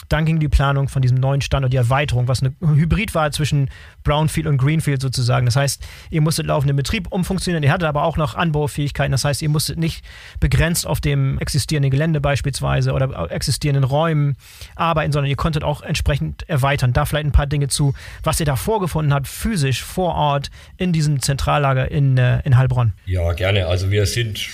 [0.10, 3.70] Dann ging die Planung von diesem neuen Standort, die Erweiterung, was eine Hybrid war zwischen
[4.04, 5.46] Brownfield und Greenfield sozusagen.
[5.46, 9.12] Das heißt, ihr musstet laufend im Betrieb umfunktionieren, ihr hattet aber auch noch Anbaufähigkeiten.
[9.12, 10.04] Das heißt, ihr musstet nicht
[10.40, 14.38] begrenzt auf dem existierenden Gelände beispielsweise oder existierenden Räumen
[14.76, 16.94] arbeiten, sondern ihr konntet auch entsprechend erweitern.
[16.94, 17.94] Da vielleicht ein paar Dinge zu,
[18.24, 22.94] was ihr da vorgefunden habt, physisch vor Ort in diesem Zentrallager in, äh, in Heilbronn.
[23.06, 23.68] Ja, gerne.
[23.68, 24.48] Also wir sind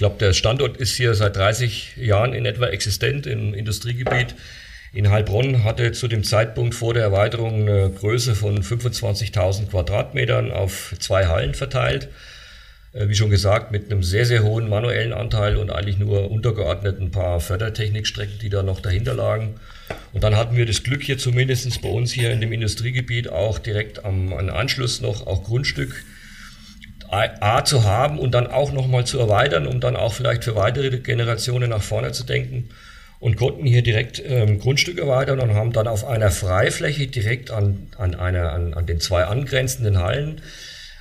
[0.00, 4.34] ich glaube, der Standort ist hier seit 30 Jahren in etwa existent im Industriegebiet
[4.92, 10.94] in Heilbronn hatte zu dem Zeitpunkt vor der Erweiterung eine Größe von 25.000 Quadratmetern auf
[10.98, 12.08] zwei Hallen verteilt.
[12.92, 17.00] Äh, wie schon gesagt, mit einem sehr, sehr hohen manuellen Anteil und eigentlich nur untergeordnet
[17.00, 19.60] ein paar Fördertechnikstrecken, die da noch dahinter lagen.
[20.12, 23.60] Und dann hatten wir das Glück hier zumindest bei uns hier in dem Industriegebiet auch
[23.60, 26.04] direkt am, am Anschluss noch auch Grundstück
[27.12, 30.96] A zu haben und dann auch nochmal zu erweitern, um dann auch vielleicht für weitere
[30.98, 32.68] Generationen nach vorne zu denken
[33.20, 37.88] und konnten hier direkt ähm, Grundstücke erweitern und haben dann auf einer Freifläche direkt an,
[37.98, 40.40] an, einer, an, an den zwei angrenzenden Hallen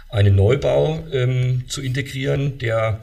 [0.09, 2.99] einen Neubau ähm, zu integrieren, der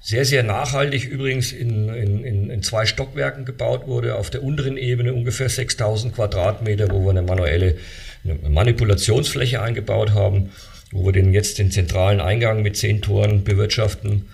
[0.00, 4.16] sehr, sehr nachhaltig übrigens in, in, in zwei Stockwerken gebaut wurde.
[4.16, 7.76] Auf der unteren Ebene ungefähr 6000 Quadratmeter, wo wir eine manuelle
[8.24, 10.50] eine Manipulationsfläche eingebaut haben,
[10.90, 14.26] wo wir den jetzt den zentralen Eingang mit zehn Toren bewirtschaften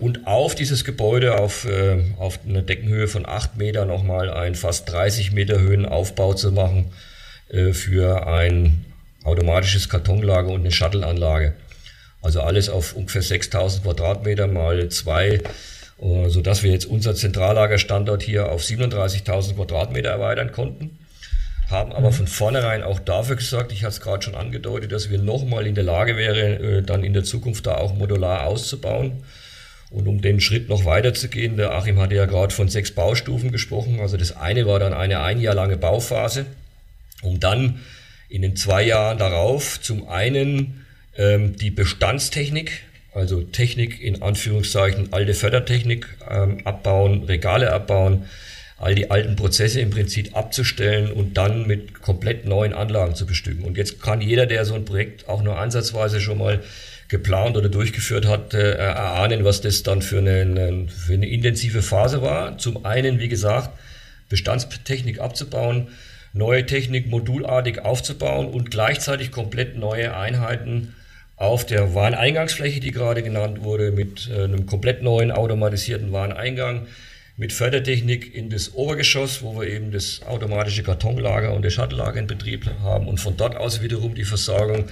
[0.00, 4.90] und auf dieses Gebäude auf, äh, auf einer Deckenhöhe von 8 Meter nochmal ein fast
[4.90, 6.92] 30 Meter Höhen Aufbau zu machen
[7.50, 8.84] äh, für ein
[9.22, 11.54] automatisches Kartonlager und eine Shuttle-Anlage.
[12.20, 15.40] Also alles auf ungefähr 6000 Quadratmeter mal zwei,
[15.98, 20.98] sodass wir jetzt unser Zentrallagerstandort hier auf 37.000 Quadratmeter erweitern konnten.
[21.68, 22.14] Haben aber mhm.
[22.14, 25.74] von vornherein auch dafür gesagt, ich hatte es gerade schon angedeutet, dass wir nochmal in
[25.74, 29.22] der Lage wären, dann in der Zukunft da auch modular auszubauen.
[29.90, 32.92] Und um den Schritt noch weiter zu gehen, der Achim hatte ja gerade von sechs
[32.92, 34.00] Baustufen gesprochen.
[34.00, 36.46] Also das eine war dann eine ein Jahr lange Bauphase,
[37.22, 37.80] um dann
[38.28, 40.84] in den zwei Jahren darauf zum einen
[41.16, 48.26] ähm, die Bestandstechnik also Technik in Anführungszeichen, alte Fördertechnik ähm, abbauen, Regale abbauen,
[48.78, 53.64] all die alten Prozesse im Prinzip abzustellen und dann mit komplett neuen Anlagen zu bestücken.
[53.64, 56.60] Und jetzt kann jeder, der so ein Projekt auch nur ansatzweise schon mal
[57.10, 62.22] geplant oder durchgeführt hat, äh, erahnen, was das dann für eine, für eine intensive Phase
[62.22, 62.56] war.
[62.56, 63.70] Zum einen, wie gesagt,
[64.28, 65.88] Bestandstechnik abzubauen,
[66.32, 70.94] neue Technik modulartig aufzubauen und gleichzeitig komplett neue Einheiten
[71.34, 76.86] auf der Wareneingangsfläche, die gerade genannt wurde, mit äh, einem komplett neuen automatisierten Wareneingang,
[77.36, 82.26] mit Fördertechnik in das Obergeschoss, wo wir eben das automatische Kartonlager und das Shuttle-Lager in
[82.26, 84.84] Betrieb haben und von dort aus wiederum die Versorgung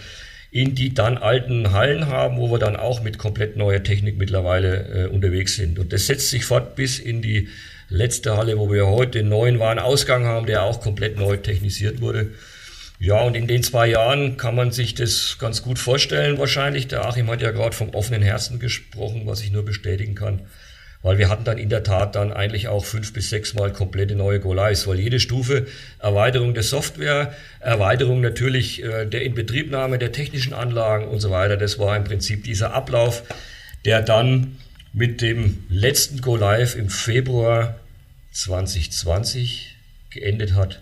[0.51, 5.05] in die dann alten Hallen haben, wo wir dann auch mit komplett neuer Technik mittlerweile
[5.05, 5.79] äh, unterwegs sind.
[5.79, 7.49] Und das setzt sich fort bis in die
[7.91, 12.31] letzte Halle, wo wir heute den neuen Warenausgang haben, der auch komplett neu technisiert wurde.
[13.01, 16.89] Ja, und in den zwei Jahren kann man sich das ganz gut vorstellen wahrscheinlich.
[16.89, 20.43] Der Achim hat ja gerade vom offenen Herzen gesprochen, was ich nur bestätigen kann.
[21.03, 24.17] Weil wir hatten dann in der Tat dann eigentlich auch fünf bis sechs Mal komplette
[24.17, 25.67] neue Go-Lives, weil jede Stufe
[26.01, 31.79] Erweiterung der Software, Erweiterung natürlich äh, der Inbetriebnahme der technischen Anlagen und so weiter, das
[31.79, 33.23] war im Prinzip dieser Ablauf,
[33.85, 34.57] der dann
[34.93, 37.79] mit dem letzten Go-Live im Februar
[38.33, 39.77] 2020
[40.11, 40.81] geendet hat.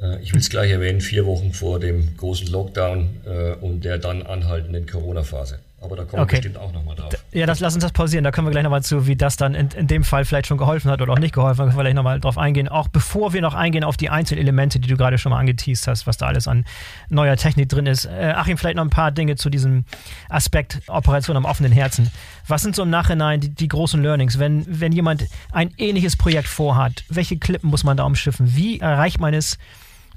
[0.00, 3.98] Äh, ich will es gleich erwähnen, vier Wochen vor dem großen Lockdown äh, und der
[3.98, 5.60] dann anhaltenden Corona-Phase.
[5.80, 6.32] Aber da kommen okay.
[6.32, 7.12] wir bestimmt auch nochmal drauf.
[7.32, 8.24] Ja, das, lass uns das pausieren.
[8.24, 10.58] Da können wir gleich nochmal zu, wie das dann in, in, dem Fall vielleicht schon
[10.58, 11.66] geholfen hat oder auch nicht geholfen hat.
[11.66, 12.68] Da können wir gleich nochmal drauf eingehen.
[12.68, 16.08] Auch bevor wir noch eingehen auf die Einzelelemente, die du gerade schon mal angeteased hast,
[16.08, 16.64] was da alles an
[17.08, 18.06] neuer Technik drin ist.
[18.06, 19.84] Äh, Achim, vielleicht noch ein paar Dinge zu diesem
[20.28, 22.10] Aspekt Operation am offenen Herzen.
[22.48, 26.48] Was sind so im Nachhinein die, die großen Learnings, wenn, wenn jemand ein ähnliches Projekt
[26.48, 27.04] vorhat?
[27.08, 28.56] Welche Klippen muss man da umschiffen?
[28.56, 29.58] Wie erreicht man es,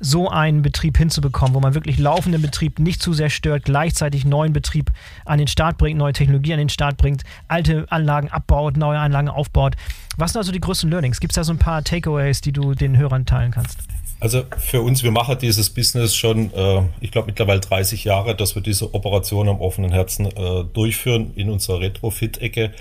[0.02, 4.52] so einen Betrieb hinzubekommen, wo man wirklich laufenden Betrieb nicht zu sehr stört, gleichzeitig neuen
[4.52, 4.92] Betrieb
[5.26, 9.30] an den Start bringt, neue Technologie an den Start bringt, alte Anlagen abbaut, neue Anlagen
[9.30, 9.76] aufbaut.
[10.18, 11.20] Was sind also die größten Learnings?
[11.20, 13.80] Gibt es da so ein paar Takeaways, die du den Hörern teilen kannst?
[14.22, 18.54] Also für uns, wir machen dieses Business schon, äh, ich glaube mittlerweile 30 Jahre, dass
[18.54, 22.72] wir diese Operation am offenen Herzen äh, durchführen in unserer Retrofit-Ecke,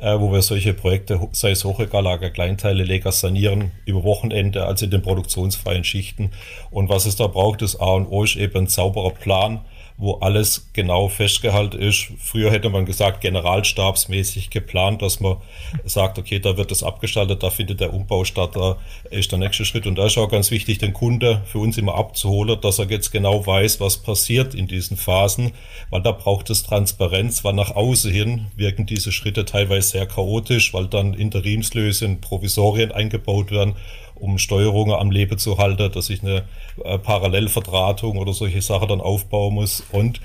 [0.00, 4.90] äh, wo wir solche Projekte, sei es Hochregallager, Kleinteile, Leger sanieren, über Wochenende, also in
[4.90, 6.32] den produktionsfreien Schichten.
[6.72, 9.60] Und was es da braucht, ist A und O ist eben ein sauberer Plan,
[9.98, 12.12] wo alles genau festgehalten ist.
[12.18, 15.38] Früher hätte man gesagt, generalstabsmäßig geplant, dass man
[15.84, 18.76] sagt, okay, da wird das abgestaltet, da findet der Umbau statt, da
[19.10, 19.88] ist der nächste Schritt.
[19.88, 23.10] Und da ist auch ganz wichtig, den Kunde für uns immer abzuholen, dass er jetzt
[23.10, 25.52] genau weiß, was passiert in diesen Phasen,
[25.90, 30.72] weil da braucht es Transparenz, weil nach außen hin wirken diese Schritte teilweise sehr chaotisch,
[30.72, 33.74] weil dann Interimslösungen, Provisorien eingebaut werden
[34.20, 36.44] um Steuerungen am Leben zu halten, dass ich eine
[36.84, 39.84] äh, Parallelverdrahtung oder solche Sachen dann aufbauen muss.
[39.92, 40.20] Und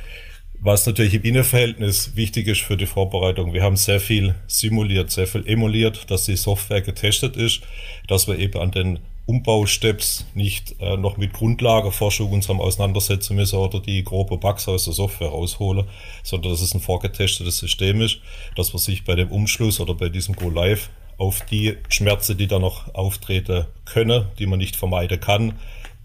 [0.60, 5.28] was natürlich im Innenverhältnis wichtig ist für die Vorbereitung, wir haben sehr viel simuliert, sehr
[5.28, 7.62] viel emuliert, dass die Software getestet ist,
[8.08, 13.58] dass wir eben an den Umbausteps nicht äh, noch mit Grundlageforschung uns haben auseinandersetzen müssen
[13.58, 15.86] oder die grobe Bugs aus der Software rausholen,
[16.24, 18.20] sondern dass es ein vorgetestetes System ist,
[18.56, 20.90] dass man sich bei dem Umschluss oder bei diesem Go Live
[21.24, 25.54] auf die Schmerzen, die da noch auftreten können, die man nicht vermeiden kann,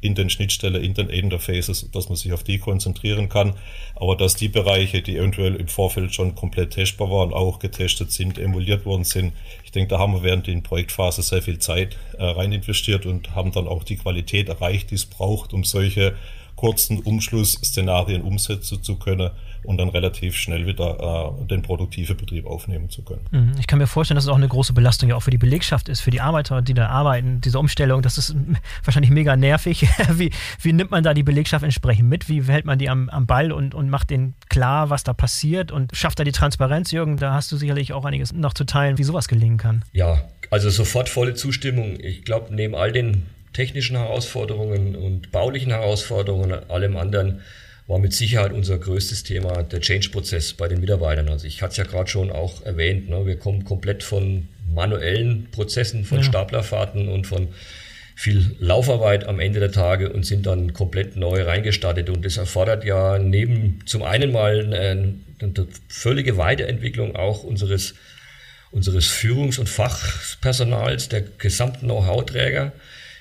[0.00, 3.54] in den Schnittstellen, in den Interfaces, dass man sich auf die konzentrieren kann.
[3.96, 8.38] Aber dass die Bereiche, die eventuell im Vorfeld schon komplett testbar waren, auch getestet sind,
[8.38, 9.32] emuliert worden sind.
[9.64, 13.34] Ich denke, da haben wir während der Projektphase sehr viel Zeit äh, rein investiert und
[13.34, 16.14] haben dann auch die Qualität erreicht, die es braucht, um solche
[16.54, 19.30] kurzen Umschlussszenarien umsetzen zu können
[19.68, 23.26] und dann relativ schnell wieder äh, den produktiven Betrieb aufnehmen zu können.
[23.30, 23.52] Mhm.
[23.60, 25.90] Ich kann mir vorstellen, dass es auch eine große Belastung ja auch für die Belegschaft
[25.90, 28.00] ist, für die Arbeiter, die da arbeiten, diese Umstellung.
[28.00, 28.34] Das ist
[28.84, 29.86] wahrscheinlich mega nervig.
[30.14, 30.30] wie,
[30.62, 32.30] wie nimmt man da die Belegschaft entsprechend mit?
[32.30, 35.70] Wie hält man die am, am Ball und, und macht denen klar, was da passiert
[35.70, 37.18] und schafft da die Transparenz, Jürgen?
[37.18, 39.84] Da hast du sicherlich auch einiges noch zu teilen, wie sowas gelingen kann.
[39.92, 42.00] Ja, also sofort volle Zustimmung.
[42.00, 47.42] Ich glaube, neben all den technischen Herausforderungen und baulichen Herausforderungen und allem anderen
[47.88, 51.28] war mit Sicherheit unser größtes Thema der Change-Prozess bei den Mitarbeitern.
[51.30, 55.48] Also ich hatte es ja gerade schon auch erwähnt, ne, wir kommen komplett von manuellen
[55.50, 56.24] Prozessen, von ja.
[56.24, 57.48] Staplerfahrten und von
[58.14, 62.10] viel Laufarbeit am Ende der Tage und sind dann komplett neu reingestartet.
[62.10, 67.94] Und das erfordert ja neben zum einen mal eine, eine völlige Weiterentwicklung auch unseres,
[68.70, 72.72] unseres Führungs- und Fachpersonals, der gesamten Know-how-Träger,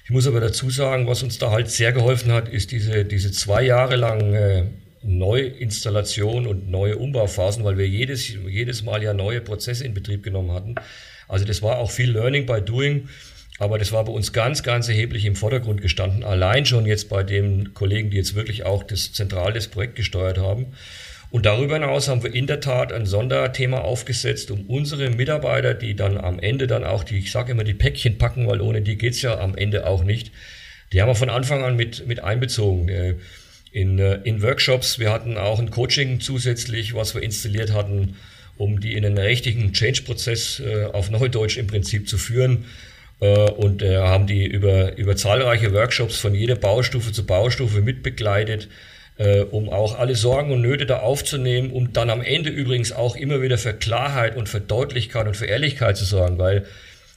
[0.08, 3.30] ich muss aber dazu sagen, was uns da halt sehr geholfen hat, ist diese, diese
[3.34, 4.64] zwei Jahre lang äh,
[5.04, 10.54] Neuinstallation und neue Umbauphasen, weil wir jedes, jedes Mal ja neue Prozesse in Betrieb genommen
[10.54, 10.76] hatten.
[11.28, 13.10] Also das war auch viel Learning by Doing.
[13.60, 16.24] Aber das war bei uns ganz, ganz erheblich im Vordergrund gestanden.
[16.24, 20.38] Allein schon jetzt bei den Kollegen, die jetzt wirklich auch das zentral das Projekt gesteuert
[20.38, 20.68] haben.
[21.30, 25.96] Und darüber hinaus haben wir in der Tat ein Sonderthema aufgesetzt, um unsere Mitarbeiter, die
[25.96, 28.98] dann am Ende dann auch die, ich sage immer, die Päckchen packen, weil ohne die
[28.98, 30.32] geht's ja am Ende auch nicht,
[30.94, 32.88] die haben wir von Anfang an mit, mit einbezogen.
[32.88, 33.16] Äh,
[33.74, 38.16] in, äh, in Workshops, wir hatten auch ein Coaching zusätzlich, was wir installiert hatten,
[38.56, 42.66] um die in einen richtigen Change-Prozess äh, auf Neudeutsch im Prinzip zu führen.
[43.20, 48.68] Und haben die über, über zahlreiche Workshops von jeder Baustufe zu Baustufe mitbegleitet
[49.18, 53.16] äh, um auch alle Sorgen und Nöte da aufzunehmen, um dann am Ende übrigens auch
[53.16, 56.66] immer wieder für Klarheit und für Deutlichkeit und für Ehrlichkeit zu sorgen, weil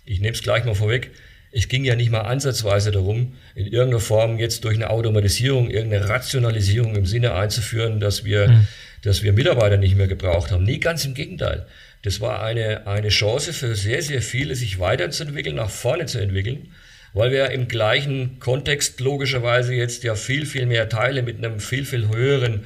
[0.04, 1.10] ich nehme es gleich mal vorweg,
[1.52, 6.08] es ging ja nicht mal ansatzweise darum, in irgendeiner Form jetzt durch eine Automatisierung, irgendeine
[6.08, 8.66] Rationalisierung im Sinne einzuführen, dass wir, mhm.
[9.02, 10.64] dass wir Mitarbeiter nicht mehr gebraucht haben.
[10.64, 11.66] Nee, ganz im Gegenteil.
[12.02, 16.68] Das war eine, eine Chance für sehr, sehr viele, sich weiterzuentwickeln, nach vorne zu entwickeln
[17.12, 21.84] weil wir im gleichen Kontext logischerweise jetzt ja viel, viel mehr Teile mit einem viel,
[21.84, 22.64] viel höheren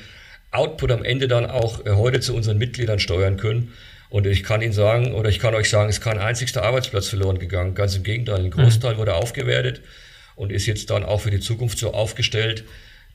[0.50, 3.72] Output am Ende dann auch äh, heute zu unseren Mitgliedern steuern können.
[4.10, 7.08] Und ich kann Ihnen sagen, oder ich kann euch sagen, es ist kein einzigster Arbeitsplatz
[7.08, 7.74] verloren gegangen.
[7.74, 8.98] Ganz im Gegenteil, ein Großteil mhm.
[8.98, 9.80] wurde aufgewertet
[10.36, 12.64] und ist jetzt dann auch für die Zukunft so aufgestellt,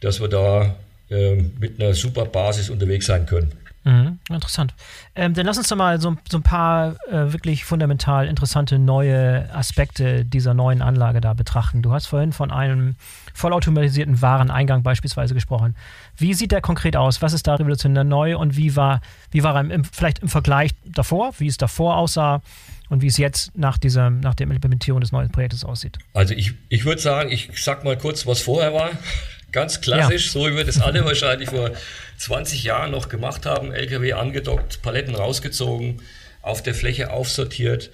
[0.01, 0.75] dass wir da
[1.09, 3.53] äh, mit einer super Basis unterwegs sein können.
[3.85, 4.73] Mhm, interessant.
[5.15, 9.49] Ähm, dann lass uns doch mal so, so ein paar äh, wirklich fundamental interessante neue
[9.53, 11.81] Aspekte dieser neuen Anlage da betrachten.
[11.81, 12.95] Du hast vorhin von einem
[13.33, 15.75] vollautomatisierten Wareneingang beispielsweise gesprochen.
[16.17, 17.21] Wie sieht der konkret aus?
[17.21, 18.99] Was ist da revolutionär neu und wie war,
[19.31, 22.41] wie war er im, vielleicht im Vergleich davor, wie es davor aussah
[22.89, 25.99] und wie es jetzt nach, dieser, nach der Implementierung des neuen Projektes aussieht?
[26.13, 28.91] Also ich, ich würde sagen, ich sag mal kurz, was vorher war.
[29.51, 30.31] Ganz klassisch, ja.
[30.31, 31.71] so wie wir das alle wahrscheinlich vor
[32.17, 33.71] 20 Jahren noch gemacht haben.
[33.73, 36.01] LKW angedockt, Paletten rausgezogen,
[36.41, 37.89] auf der Fläche aufsortiert,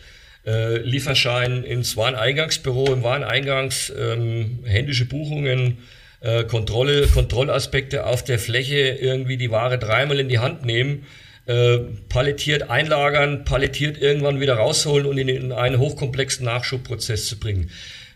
[0.45, 5.79] äh, Lieferschein ins Wareneingangsbüro, im Wareneingangs ähm, händische Buchungen,
[6.19, 11.05] äh, Kontrolle, Kontrollaspekte auf der Fläche, irgendwie die Ware dreimal in die Hand nehmen,
[11.45, 11.77] äh,
[12.09, 17.69] palettiert einlagern, palettiert irgendwann wieder rausholen und in, in einen hochkomplexen Nachschubprozess zu bringen.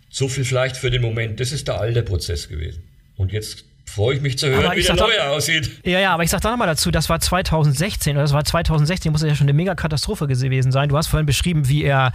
[0.09, 1.39] So viel vielleicht für den Moment.
[1.39, 2.88] Das ist der alte Prozess gewesen.
[3.19, 5.69] Und jetzt freue ich mich zu hören, wie der neue doch, aussieht.
[5.83, 9.11] Ja, ja, aber ich sag da nochmal dazu, das war 2016 oder das war 2016,
[9.11, 10.87] muss ja schon eine Megakatastrophe gewesen sein.
[10.87, 12.13] Du hast vorhin beschrieben, wie er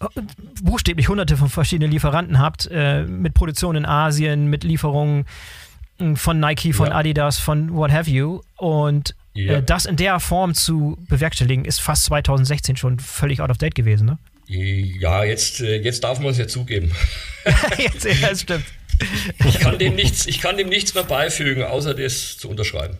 [0.00, 0.06] äh,
[0.62, 5.24] buchstäblich hunderte von verschiedenen Lieferanten habt, äh, mit Produktion in Asien, mit Lieferungen
[5.98, 6.96] hm, von Nike, von ja.
[6.96, 8.42] Adidas, von what have you.
[8.56, 9.52] Und äh, ja.
[9.54, 13.74] äh, das in der Form zu bewerkstelligen, ist fast 2016 schon völlig out of date
[13.74, 14.18] gewesen, ne?
[14.52, 16.92] Ja, jetzt, äh, jetzt darf man es ja zugeben.
[17.78, 18.64] jetzt, ja, das stimmt.
[19.44, 22.96] Ich kann, dem nichts, ich kann dem nichts mehr beifügen, außer das zu unterschreiben.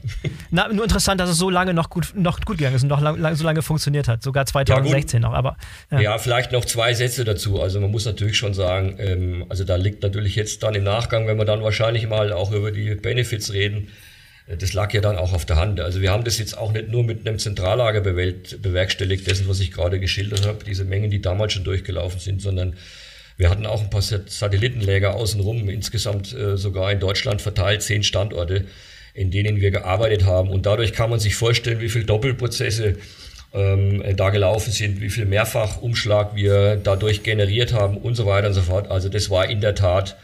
[0.51, 3.01] Na, nur interessant, dass es so lange noch gut, noch gut gegangen ist und noch
[3.01, 5.35] lang, so lange funktioniert hat, sogar 2016 ja, noch.
[5.35, 5.57] Aber,
[5.91, 6.01] ja.
[6.01, 6.19] ja.
[6.19, 7.61] vielleicht noch zwei Sätze dazu.
[7.61, 11.27] Also man muss natürlich schon sagen, ähm, also da liegt natürlich jetzt dann im Nachgang,
[11.27, 13.89] wenn wir dann wahrscheinlich mal auch über die Benefits reden,
[14.47, 15.81] das lag ja dann auch auf der Hand.
[15.81, 19.71] Also wir haben das jetzt auch nicht nur mit einem Zentrallager bewerkstelligt, dessen, was ich
[19.71, 22.77] gerade geschildert habe, diese Mengen, die damals schon durchgelaufen sind, sondern
[23.37, 28.67] wir hatten auch ein paar Satellitenläger außenrum, insgesamt äh, sogar in Deutschland verteilt, zehn Standorte,
[29.15, 30.51] in denen wir gearbeitet haben.
[30.51, 32.97] Und dadurch kann man sich vorstellen, wie viele Doppelprozesse
[33.55, 38.55] ähm, da gelaufen sind, wie viel Mehrfachumschlag wir dadurch generiert haben und so weiter und
[38.55, 38.91] so fort.
[38.91, 40.17] Also das war in der Tat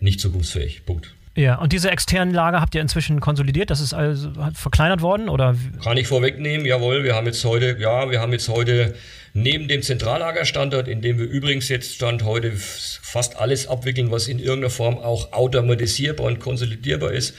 [0.00, 0.84] nicht zukunftsfähig.
[0.84, 1.14] Punkt.
[1.34, 3.70] Ja, und diese externen Lager habt ihr inzwischen konsolidiert?
[3.70, 5.54] Das ist also verkleinert worden oder?
[5.82, 7.04] Kann ich vorwegnehmen, jawohl.
[7.04, 8.94] Wir haben jetzt heute, ja, wir haben jetzt heute
[9.34, 14.38] neben dem Zentrallagerstandort, in dem wir übrigens jetzt Stand heute fast alles abwickeln, was in
[14.38, 17.34] irgendeiner Form auch automatisierbar und konsolidierbar ist.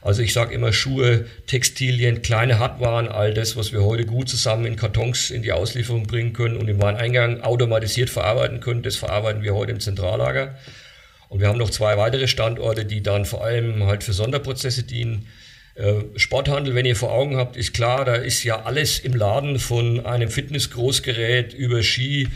[0.00, 4.64] Also ich sage immer Schuhe, Textilien, kleine Hardwaren, all das, was wir heute gut zusammen
[4.64, 9.42] in Kartons in die Auslieferung bringen können und im Wareneingang automatisiert verarbeiten können, das verarbeiten
[9.42, 10.54] wir heute im Zentrallager.
[11.28, 15.26] Und wir haben noch zwei weitere Standorte, die dann vor allem halt für Sonderprozesse dienen.
[15.74, 19.58] Äh, Sporthandel, wenn ihr vor Augen habt, ist klar, da ist ja alles im Laden
[19.58, 22.28] von einem Fitnessgroßgerät über Ski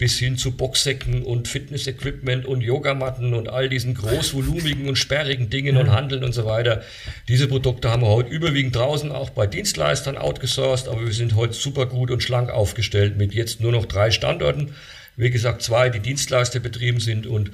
[0.00, 5.76] bis hin zu Boxsäcken und Fitnessequipment und Yogamatten und all diesen großvolumigen und sperrigen Dingen
[5.76, 6.82] und Handeln und so weiter.
[7.28, 11.52] Diese Produkte haben wir heute überwiegend draußen auch bei Dienstleistern outgesourced, aber wir sind heute
[11.52, 14.74] super gut und schlank aufgestellt mit jetzt nur noch drei Standorten.
[15.18, 17.50] Wie gesagt, zwei, die Dienstleister betrieben sind und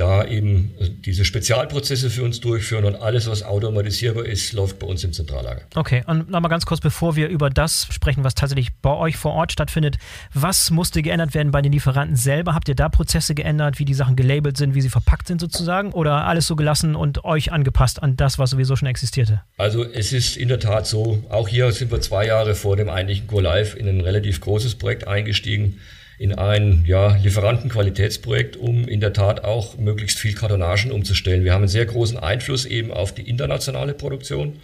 [0.00, 0.72] da eben
[1.04, 5.62] diese Spezialprozesse für uns durchführen und alles, was automatisierbar ist, läuft bei uns im Zentrallager.
[5.74, 9.32] Okay, und nochmal ganz kurz, bevor wir über das sprechen, was tatsächlich bei euch vor
[9.32, 9.98] Ort stattfindet,
[10.32, 12.54] was musste geändert werden bei den Lieferanten selber?
[12.54, 15.92] Habt ihr da Prozesse geändert, wie die Sachen gelabelt sind, wie sie verpackt sind sozusagen
[15.92, 19.42] oder alles so gelassen und euch angepasst an das, was sowieso schon existierte?
[19.58, 22.88] Also es ist in der Tat so, auch hier sind wir zwei Jahre vor dem
[22.88, 25.78] eigentlichen Go Live in ein relativ großes Projekt eingestiegen
[26.20, 31.44] in ein ja, Lieferantenqualitätsprojekt, um in der Tat auch möglichst viel Kartonagen umzustellen.
[31.44, 34.60] Wir haben einen sehr großen Einfluss eben auf die internationale Produktion.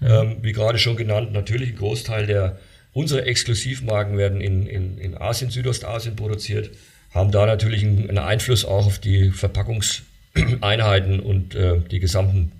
[0.00, 0.06] Mhm.
[0.08, 2.58] Ähm, wie gerade schon genannt, natürlich ein Großteil der
[2.92, 6.70] unserer Exklusivmarken werden in, in, in Asien, Südostasien produziert,
[7.14, 12.50] haben da natürlich einen, einen Einfluss auch auf die Verpackungseinheiten und äh, die gesamten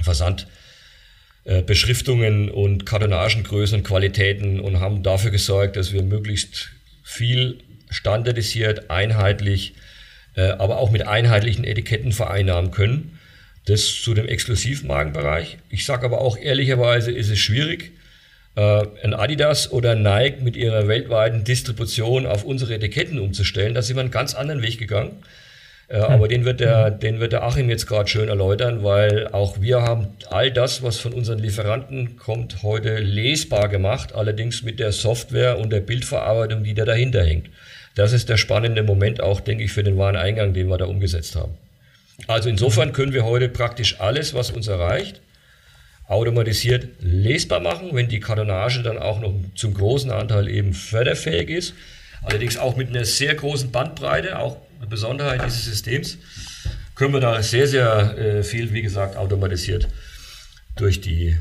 [0.00, 7.58] Versandbeschriftungen äh, und Kartonagengrößen und Qualitäten und haben dafür gesorgt, dass wir möglichst viel
[7.90, 9.74] standardisiert, einheitlich,
[10.34, 13.20] äh, aber auch mit einheitlichen Etiketten vereinnahmen können.
[13.66, 15.58] Das zu dem Exklusivmarkenbereich.
[15.70, 17.92] Ich sage aber auch ehrlicherweise, ist es schwierig,
[18.56, 23.74] äh, ein Adidas oder Nike mit ihrer weltweiten Distribution auf unsere Etiketten umzustellen.
[23.74, 25.22] Da sind wir einen ganz anderen Weg gegangen.
[25.88, 26.04] Äh, hm.
[26.04, 29.82] Aber den wird der, den wird der Achim jetzt gerade schön erläutern, weil auch wir
[29.82, 35.58] haben all das, was von unseren Lieferanten kommt, heute lesbar gemacht, allerdings mit der Software
[35.58, 37.48] und der Bildverarbeitung, die da dahinter hängt.
[37.94, 41.36] Das ist der spannende Moment auch, denke ich, für den Wareneingang, den wir da umgesetzt
[41.36, 41.54] haben.
[42.26, 45.20] Also insofern können wir heute praktisch alles, was uns erreicht,
[46.06, 51.74] automatisiert lesbar machen, wenn die Kartonage dann auch noch zum großen Anteil eben förderfähig ist.
[52.24, 56.18] Allerdings auch mit einer sehr großen Bandbreite, auch eine Besonderheit dieses Systems,
[56.94, 59.88] können wir da sehr, sehr äh, viel, wie gesagt, automatisiert
[60.76, 61.36] durch die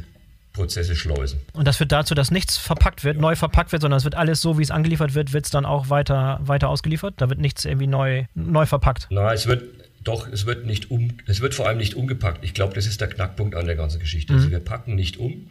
[0.54, 1.42] Prozesse schleusen.
[1.54, 4.40] Und das führt dazu, dass nichts verpackt wird, neu verpackt wird, sondern es wird alles
[4.40, 7.16] so, wie es angeliefert wird, wird es dann auch weiter, weiter ausgeliefert?
[7.18, 9.08] Da wird nichts irgendwie neu, neu verpackt?
[9.10, 9.64] Nein, es wird
[10.04, 12.44] doch, es wird nicht um, es wird vor allem nicht umgepackt.
[12.44, 14.34] Ich glaube, das ist der Knackpunkt an der ganzen Geschichte.
[14.34, 14.54] Also mhm.
[14.54, 15.50] Also wir packen nicht um.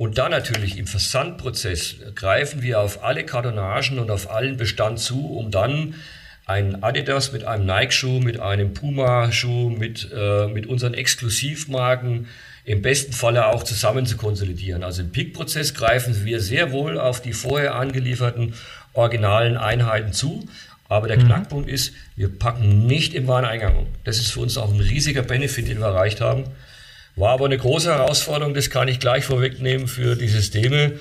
[0.00, 5.26] Und dann natürlich im Versandprozess greifen wir auf alle Kartonagen und auf allen Bestand zu,
[5.36, 5.94] um dann
[6.46, 12.28] einen Adidas mit einem Nike-Schuh, mit einem Puma-Schuh, mit, äh, mit unseren Exklusivmarken
[12.64, 14.84] im besten Falle auch zusammen zu konsolidieren.
[14.84, 18.54] Also im Pick-Prozess greifen wir sehr wohl auf die vorher angelieferten
[18.94, 20.48] originalen Einheiten zu,
[20.88, 21.26] aber der mhm.
[21.26, 23.86] Knackpunkt ist, wir packen nicht im Wareneingang um.
[24.04, 26.44] Das ist für uns auch ein riesiger Benefit, den wir erreicht haben.
[27.20, 30.94] War aber eine große Herausforderung, das kann ich gleich vorwegnehmen für die Systeme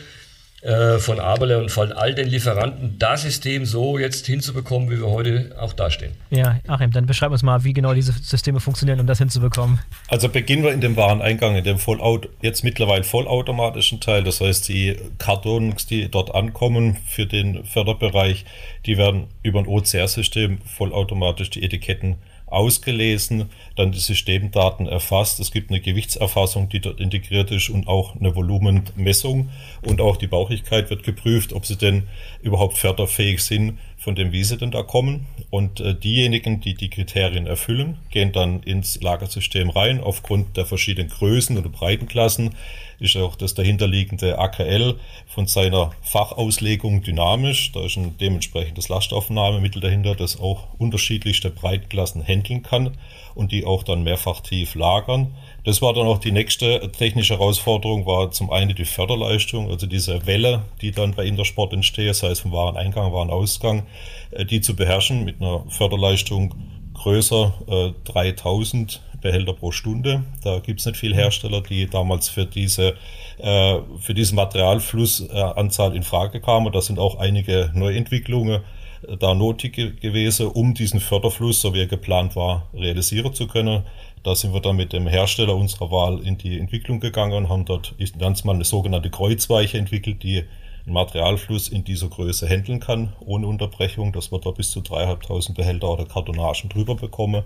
[0.62, 5.08] äh, von Abele und von all den Lieferanten, das System so jetzt hinzubekommen, wie wir
[5.08, 6.12] heute auch dastehen.
[6.29, 9.79] Ja, Achim, dann beschreib uns mal, wie genau diese Systeme funktionieren, um das hinzubekommen.
[10.10, 14.25] Also beginnen wir in dem Wareneingang, in dem Vollaut jetzt mittlerweile vollautomatischen Teil.
[14.25, 18.43] Das heißt, die Kartons, die dort ankommen für den Förderbereich,
[18.86, 22.17] die werden über ein OCR-System vollautomatisch die Etiketten
[22.51, 25.39] ausgelesen, dann die Systemdaten erfasst.
[25.39, 29.49] Es gibt eine Gewichtserfassung, die dort integriert ist und auch eine Volumenmessung
[29.81, 32.03] und auch die Bauchigkeit wird geprüft, ob sie denn
[32.41, 35.27] überhaupt förderfähig sind von dem, wie sie denn da kommen.
[35.49, 39.99] Und äh, diejenigen, die die Kriterien erfüllen, gehen dann ins Lagersystem rein.
[40.01, 42.55] Aufgrund der verschiedenen Größen oder Breitenklassen
[42.99, 44.95] ist auch das dahinterliegende AKL
[45.27, 47.73] von seiner Fachauslegung dynamisch.
[47.73, 52.97] Da ist ein dementsprechendes Lastaufnahmemittel dahinter, das auch unterschiedlichste Breitenklassen handeln kann
[53.35, 55.33] und die auch dann mehrfach tief lagern.
[55.69, 60.25] Das war dann auch die nächste technische Herausforderung, war zum einen die Förderleistung, also diese
[60.25, 63.84] Welle, die dann bei Intersport entsteht, sei es vom Wareneingang, Warenausgang,
[64.32, 66.55] äh, die zu beherrschen mit einer Förderleistung
[66.95, 70.23] größer äh, 3000 Behälter pro Stunde.
[70.43, 72.95] Da gibt es nicht viele Hersteller, die damals für diese
[73.38, 76.73] äh, für diesen Materialflussanzahl äh, in Frage kamen.
[76.73, 78.63] Da sind auch einige Neuentwicklungen
[79.08, 83.84] äh, da nötig gewesen, um diesen Förderfluss, so wie er geplant war, realisieren zu können.
[84.23, 87.65] Da sind wir dann mit dem Hersteller unserer Wahl in die Entwicklung gegangen und haben
[87.65, 90.43] dort, es mal eine sogenannte Kreuzweiche entwickelt, die
[90.86, 95.53] einen Materialfluss in dieser Größe handeln kann, ohne Unterbrechung, dass wir da bis zu 3.500
[95.53, 97.43] Behälter oder Kartonagen drüber bekommen.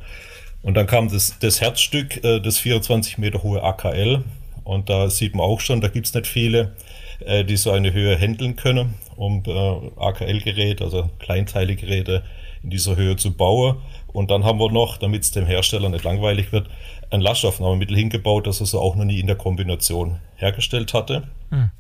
[0.64, 4.24] Und dann kam das, das Herzstück, äh, das 24 Meter hohe AKL.
[4.64, 6.76] Und da sieht man auch schon, da gibt es nicht viele,
[7.20, 9.52] äh, die so eine Höhe handeln können, um äh,
[9.98, 12.24] AKL-Geräte, also Kleinteilegeräte
[12.64, 13.78] in dieser Höhe zu bauen.
[14.14, 16.70] Und dann haben wir noch, damit es dem Hersteller nicht langweilig wird,
[17.10, 21.24] ein Lastaufnahmemittel hingebaut, das er so auch noch nie in der Kombination hergestellt hatte.
[21.50, 21.72] Hm.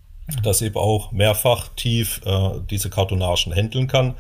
[0.41, 4.15] Das eben auch mehrfach tief äh, diese Kartonagen handeln kann,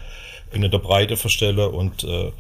[0.51, 2.31] in der Breite verstelle und äh,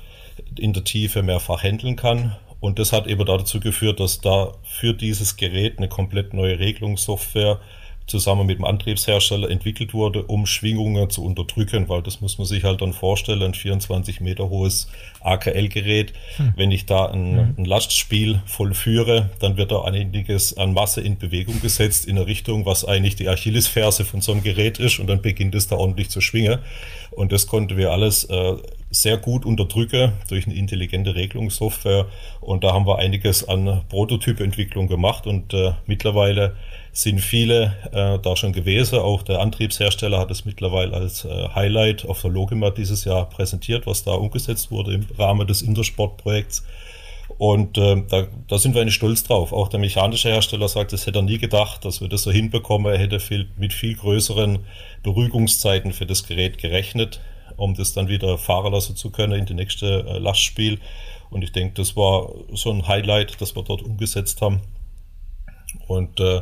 [0.59, 2.35] in der Tiefe mehrfach handeln kann.
[2.59, 7.59] Und das hat eben dazu geführt, dass da für dieses Gerät eine komplett neue Regelungssoftware
[8.05, 12.63] zusammen mit dem Antriebshersteller entwickelt wurde, um Schwingungen zu unterdrücken, weil das muss man sich
[12.63, 14.89] halt dann vorstellen, ein 24 Meter hohes
[15.21, 16.13] AKL-Gerät.
[16.35, 16.53] Hm.
[16.55, 17.55] Wenn ich da ein, hm.
[17.57, 22.65] ein, Lastspiel vollführe, dann wird da einiges an Masse in Bewegung gesetzt in eine Richtung,
[22.65, 26.09] was eigentlich die Achillesferse von so einem Gerät ist und dann beginnt es da ordentlich
[26.09, 26.59] zu schwingen.
[27.11, 28.55] Und das konnten wir alles äh,
[28.89, 32.07] sehr gut unterdrücke durch eine intelligente Regelungssoftware.
[32.41, 36.55] Und da haben wir einiges an Prototypentwicklung gemacht und äh, mittlerweile
[36.95, 38.99] sind viele äh, da schon gewesen.
[38.99, 43.87] Auch der Antriebshersteller hat es mittlerweile als äh, Highlight auf der Logima dieses Jahr präsentiert,
[43.87, 46.63] was da umgesetzt wurde im Rahmen des Intersport-Projekts.
[47.39, 49.53] Und äh, da, da sind wir eigentlich stolz drauf.
[49.53, 52.93] Auch der mechanische Hersteller sagt, das hätte er nie gedacht, dass wir das so hinbekommen.
[52.93, 54.59] Er hätte viel, mit viel größeren
[55.01, 57.21] Beruhigungszeiten für das Gerät gerechnet,
[57.57, 60.79] um das dann wieder fahren lassen zu können in die nächste äh, Lastspiel.
[61.31, 64.61] Und ich denke, das war so ein Highlight, das wir dort umgesetzt haben.
[65.87, 66.41] Und äh,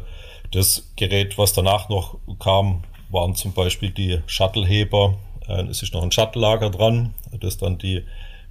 [0.51, 5.17] das Gerät, was danach noch kam, waren zum Beispiel die Shuttleheber.
[5.47, 8.03] Äh, es ist noch ein Shuttle-Lager dran, das dann die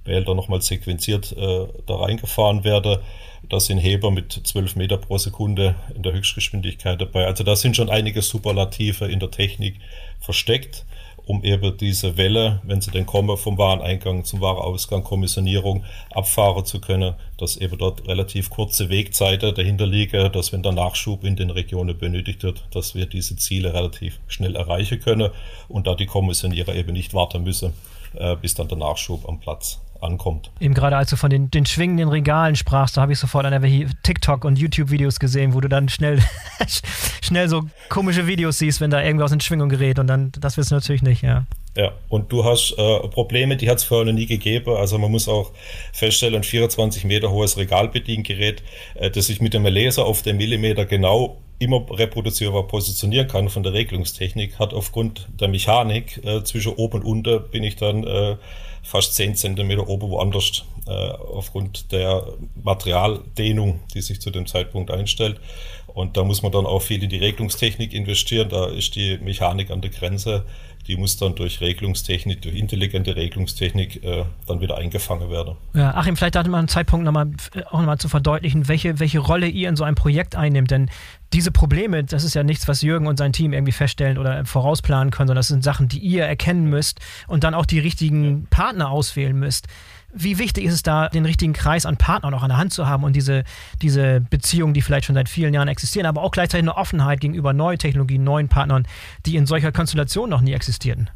[0.03, 3.01] Behälter nochmal sequenziert äh, da reingefahren werde.
[3.49, 7.25] Da sind Heber mit 12 Meter pro Sekunde in der Höchstgeschwindigkeit dabei.
[7.25, 9.75] Also da sind schon einige Superlative in der Technik
[10.19, 10.85] versteckt,
[11.25, 16.81] um eben diese Welle, wenn sie denn kommen, vom Wareneingang zum Warenausgang, Kommissionierung abfahren zu
[16.81, 21.49] können, dass eben dort relativ kurze Wegzeiten dahinter liegen, dass wenn der Nachschub in den
[21.49, 25.31] Regionen benötigt wird, dass wir diese Ziele relativ schnell erreichen können
[25.67, 27.73] und da die Kommissionierer eben nicht warten müssen,
[28.15, 30.51] äh, bis dann der Nachschub am Platz ankommt.
[30.59, 33.61] Eben gerade als du von den, den schwingenden Regalen sprachst, da habe ich sofort an
[33.61, 36.19] der TikTok und YouTube-Videos gesehen, wo du dann schnell,
[37.21, 40.71] schnell so komische Videos siehst, wenn da irgendwas in Schwingung gerät und dann, das willst
[40.71, 41.45] du natürlich nicht, ja.
[41.77, 44.75] Ja, und du hast äh, Probleme, die hat es vorher noch nie gegeben.
[44.75, 45.53] Also man muss auch
[45.93, 48.61] feststellen, ein 24 Meter hohes Regalbediengerät,
[48.95, 53.63] äh, das sich mit dem Laser auf den Millimeter genau immer reproduzierbar positionieren kann von
[53.63, 58.35] der Regelungstechnik, hat aufgrund der Mechanik äh, zwischen oben und unten bin ich dann äh,
[58.83, 62.25] fast 10 Zentimeter oben woanders äh, aufgrund der
[62.63, 65.39] Materialdehnung, die sich zu dem Zeitpunkt einstellt.
[65.87, 68.49] Und da muss man dann auch viel in die Regelungstechnik investieren.
[68.49, 70.45] Da ist die Mechanik an der Grenze.
[70.87, 75.55] Die muss dann durch Regelungstechnik, durch intelligente Regelungstechnik äh, dann wieder eingefangen werden.
[75.73, 77.31] Ja, Achim, vielleicht hatte man einen Zeitpunkt nochmal,
[77.69, 80.71] auch nochmal zu verdeutlichen, welche, welche Rolle ihr in so einem Projekt einnimmt.
[80.71, 80.89] Denn
[81.33, 85.11] diese Probleme, das ist ja nichts, was Jürgen und sein Team irgendwie feststellen oder vorausplanen
[85.11, 88.89] können, sondern das sind Sachen, die ihr erkennen müsst und dann auch die richtigen Partner
[88.89, 89.67] auswählen müsst.
[90.13, 92.85] Wie wichtig ist es da, den richtigen Kreis an Partnern auch an der Hand zu
[92.85, 93.45] haben und diese,
[93.81, 97.53] diese Beziehungen, die vielleicht schon seit vielen Jahren existieren, aber auch gleichzeitig eine Offenheit gegenüber
[97.53, 98.85] neuen Technologien, neuen Partnern,
[99.25, 101.09] die in solcher Konstellation noch nie existierten?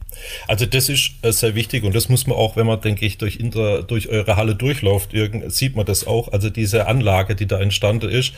[0.48, 3.18] Also das ist äh, sehr wichtig und das muss man auch, wenn man, denke ich,
[3.18, 5.12] durch, Inter, durch eure Halle durchläuft,
[5.48, 6.32] sieht man das auch.
[6.32, 8.34] Also diese Anlage, die da entstanden ist,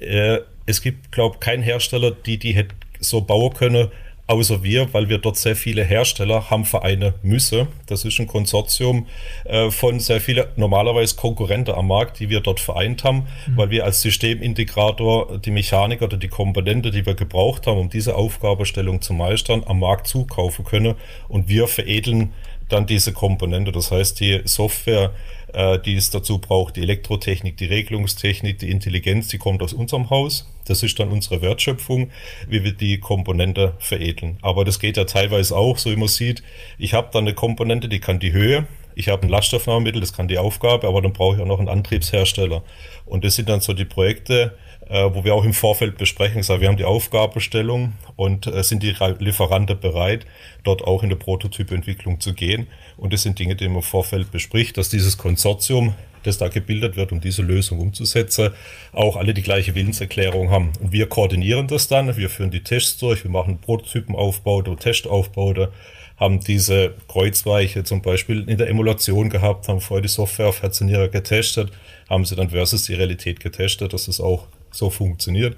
[0.00, 3.88] äh, es gibt, glaube ich, keinen Hersteller, die die hätte so bauen können,
[4.26, 7.68] außer wir, weil wir dort sehr viele Hersteller haben vereinen müssen.
[7.86, 9.06] Das ist ein Konsortium
[9.44, 13.56] äh, von sehr vielen normalerweise Konkurrenten am Markt, die wir dort vereint haben, mhm.
[13.56, 18.14] weil wir als Systemintegrator die Mechanik oder die Komponente, die wir gebraucht haben, um diese
[18.16, 20.94] Aufgabestellung zu meistern, am Markt zukaufen können
[21.28, 22.32] und wir veredeln
[22.68, 23.72] dann diese Komponente.
[23.72, 25.12] Das heißt, die Software
[25.54, 26.76] äh, die es dazu braucht.
[26.76, 30.50] Die Elektrotechnik, die Regelungstechnik, die Intelligenz, die kommt aus unserem Haus.
[30.66, 32.10] Das ist dann unsere Wertschöpfung,
[32.48, 34.38] wie wir die Komponente veredeln.
[34.42, 36.42] Aber das geht ja teilweise auch, so wie man sieht.
[36.76, 38.66] Ich habe dann eine Komponente, die kann die Höhe.
[38.96, 41.68] Ich habe ein Laststoffnahmemittel, das kann die Aufgabe, aber dann brauche ich auch noch einen
[41.68, 42.62] Antriebshersteller.
[43.06, 44.56] Und das sind dann so die Projekte,
[44.88, 48.82] äh, wo wir auch im Vorfeld besprechen, sagen, wir haben die Aufgabenstellung und äh, sind
[48.82, 50.26] die Lieferanten bereit,
[50.62, 52.66] dort auch in der Prototypentwicklung zu gehen.
[52.96, 56.96] Und das sind Dinge, die man im Vorfeld bespricht, dass dieses Konsortium, das da gebildet
[56.96, 58.50] wird, um diese Lösung umzusetzen,
[58.92, 60.72] auch alle die gleiche Willenserklärung haben.
[60.80, 65.68] Und wir koordinieren das dann, wir führen die Tests durch, wir machen Prototypenaufbau Testaufbau,
[66.16, 71.08] haben diese Kreuzweiche zum Beispiel in der Emulation gehabt, haben vorher die Software auf Herzenierer
[71.08, 71.72] getestet,
[72.08, 75.56] haben sie dann versus die Realität getestet, dass es auch so funktioniert.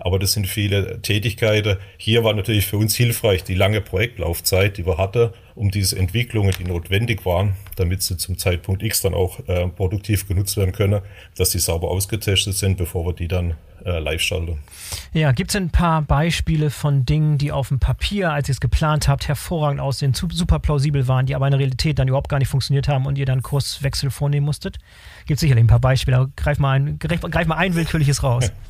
[0.00, 1.76] Aber das sind viele Tätigkeiten.
[1.96, 6.54] Hier war natürlich für uns hilfreich die lange Projektlaufzeit, die wir hatten, um diese Entwicklungen,
[6.56, 11.00] die notwendig waren, damit sie zum Zeitpunkt X dann auch äh, produktiv genutzt werden können,
[11.36, 13.54] dass die sauber ausgetestet sind, bevor wir die dann
[13.84, 14.58] äh, live schalten.
[15.12, 18.60] Ja, gibt es ein paar Beispiele von Dingen, die auf dem Papier, als ihr es
[18.60, 22.38] geplant habt, hervorragend aussehen, super plausibel waren, die aber in der Realität dann überhaupt gar
[22.38, 24.78] nicht funktioniert haben und ihr dann Kurswechsel vornehmen musstet?
[25.26, 28.50] Gibt sicherlich ein paar Beispiele, aber greif mal ein, greif, greif mal ein willkürliches raus.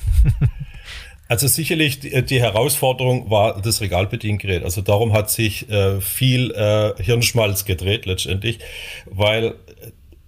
[1.31, 4.65] Also sicherlich die, die, Herausforderung war das Regalbediengerät.
[4.65, 8.61] Also darum hat sich äh, viel äh, Hirnschmalz gedreht letztendlich,
[9.05, 9.55] weil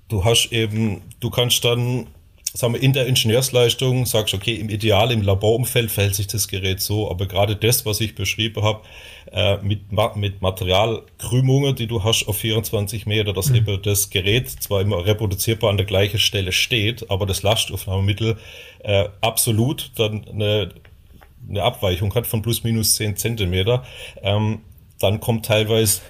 [0.09, 2.07] du hast eben, du kannst dann
[2.53, 6.81] sagen wir, in der Ingenieursleistung sagst, okay, im Ideal, im Laborumfeld verhält sich das Gerät
[6.81, 8.83] so, aber gerade das, was ich beschrieben habe,
[9.33, 13.57] äh, mit, mit Materialkrümmungen, die du hast auf 24 Meter, dass mhm.
[13.57, 18.37] eben das Gerät zwar immer reproduzierbar an der gleichen Stelle steht, aber das Lastaufnahmemittel
[18.81, 20.71] äh, absolut dann eine,
[21.49, 23.85] eine Abweichung hat von plus minus 10 Zentimeter,
[24.23, 24.61] ähm,
[24.99, 26.01] dann kommt teilweise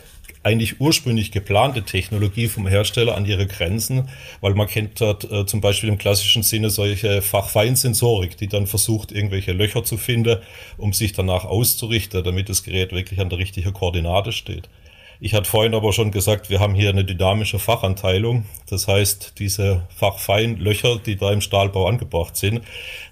[0.42, 4.08] eigentlich ursprünglich geplante Technologie vom Hersteller an ihre Grenzen,
[4.40, 9.12] weil man kennt dort äh, zum Beispiel im klassischen Sinne solche Fachfeinsensorik, die dann versucht,
[9.12, 10.38] irgendwelche Löcher zu finden,
[10.78, 14.68] um sich danach auszurichten, damit das Gerät wirklich an der richtigen Koordinate steht.
[15.22, 18.46] Ich hatte vorhin aber schon gesagt, wir haben hier eine dynamische Fachanteilung.
[18.70, 22.62] Das heißt, diese Fachfeinlöcher, die da im Stahlbau angebracht sind,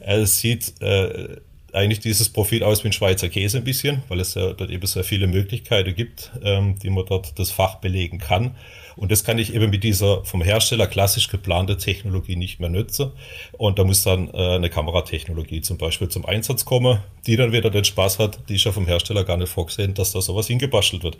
[0.00, 1.36] äh, sieht äh,
[1.72, 4.86] eigentlich dieses Profil aus wie ein Schweizer Käse ein bisschen, weil es ja dort eben
[4.86, 8.54] sehr viele Möglichkeiten gibt, ähm, die man dort das Fach belegen kann.
[8.96, 13.12] Und das kann ich eben mit dieser vom Hersteller klassisch geplante Technologie nicht mehr nutzen.
[13.52, 17.70] Und da muss dann äh, eine Kameratechnologie zum Beispiel zum Einsatz kommen, die dann wieder
[17.70, 21.04] den Spaß hat, die ist ja vom Hersteller gar nicht vorgesehen, dass da sowas hingebastelt
[21.04, 21.18] wird.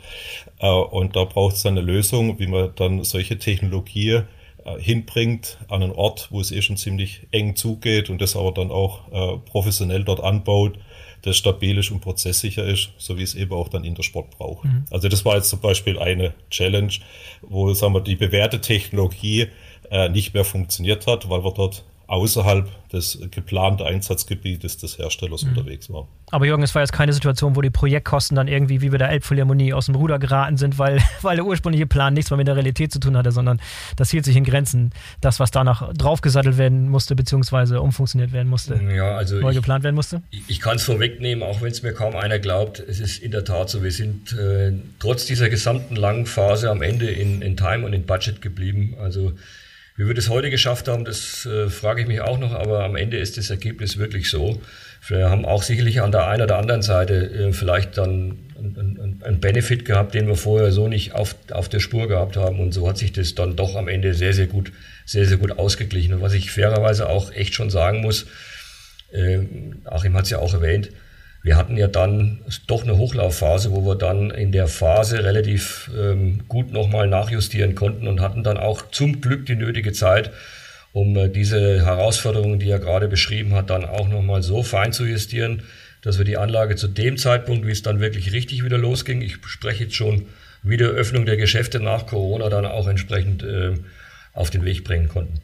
[0.59, 4.23] Äh, und da braucht es dann eine Lösung, wie man dann solche Technologie
[4.77, 8.71] hinbringt an einen Ort, wo es eh schon ziemlich eng zugeht und das aber dann
[8.71, 10.77] auch äh, professionell dort anbaut,
[11.21, 14.31] das stabil ist und prozesssicher ist, so wie es eben auch dann in der Sport
[14.31, 14.65] braucht.
[14.65, 14.85] Mhm.
[14.89, 16.93] Also das war jetzt zum Beispiel eine Challenge,
[17.41, 19.47] wo sagen wir, die bewährte Technologie
[19.91, 25.49] äh, nicht mehr funktioniert hat, weil wir dort außerhalb des geplanten Einsatzgebietes des Herstellers mhm.
[25.49, 26.07] unterwegs war.
[26.31, 29.09] Aber Jürgen, es war jetzt keine Situation, wo die Projektkosten dann irgendwie wie bei der
[29.09, 32.55] Elbphilharmonie aus dem Ruder geraten sind, weil, weil der ursprüngliche Plan nichts mehr mit der
[32.55, 33.61] Realität zu tun hatte, sondern
[33.95, 34.91] das hielt sich in Grenzen.
[35.21, 39.83] Das, was danach draufgesattelt werden musste, beziehungsweise umfunktioniert werden musste, ja, also neu ich, geplant
[39.83, 40.23] werden musste?
[40.31, 43.31] Ich, ich kann es vorwegnehmen, auch wenn es mir kaum einer glaubt, es ist in
[43.31, 47.55] der Tat so, wir sind äh, trotz dieser gesamten langen Phase am Ende in, in
[47.55, 48.95] Time und in Budget geblieben.
[48.99, 49.33] Also
[49.99, 52.95] wie wir das heute geschafft haben, das äh, frage ich mich auch noch, aber am
[52.95, 54.61] Ende ist das Ergebnis wirklich so.
[55.05, 59.41] Wir haben auch sicherlich an der einen oder anderen Seite äh, vielleicht dann einen, einen
[59.41, 62.61] Benefit gehabt, den wir vorher so nicht auf, auf der Spur gehabt haben.
[62.61, 64.71] Und so hat sich das dann doch am Ende sehr, sehr gut,
[65.05, 66.13] sehr, sehr gut ausgeglichen.
[66.13, 68.25] Und was ich fairerweise auch echt schon sagen muss,
[69.11, 69.39] äh,
[69.83, 70.91] Achim hat es ja auch erwähnt,
[71.41, 76.41] wir hatten ja dann doch eine Hochlaufphase, wo wir dann in der Phase relativ ähm,
[76.47, 80.31] gut nochmal nachjustieren konnten und hatten dann auch zum Glück die nötige Zeit,
[80.91, 85.05] um äh, diese Herausforderungen, die er gerade beschrieben hat, dann auch nochmal so fein zu
[85.05, 85.63] justieren,
[86.01, 89.37] dass wir die Anlage zu dem Zeitpunkt, wie es dann wirklich richtig wieder losging, ich
[89.45, 90.25] spreche jetzt schon
[90.61, 93.75] wieder Öffnung der Geschäfte nach Corona, dann auch entsprechend äh,
[94.33, 95.39] auf den Weg bringen konnten.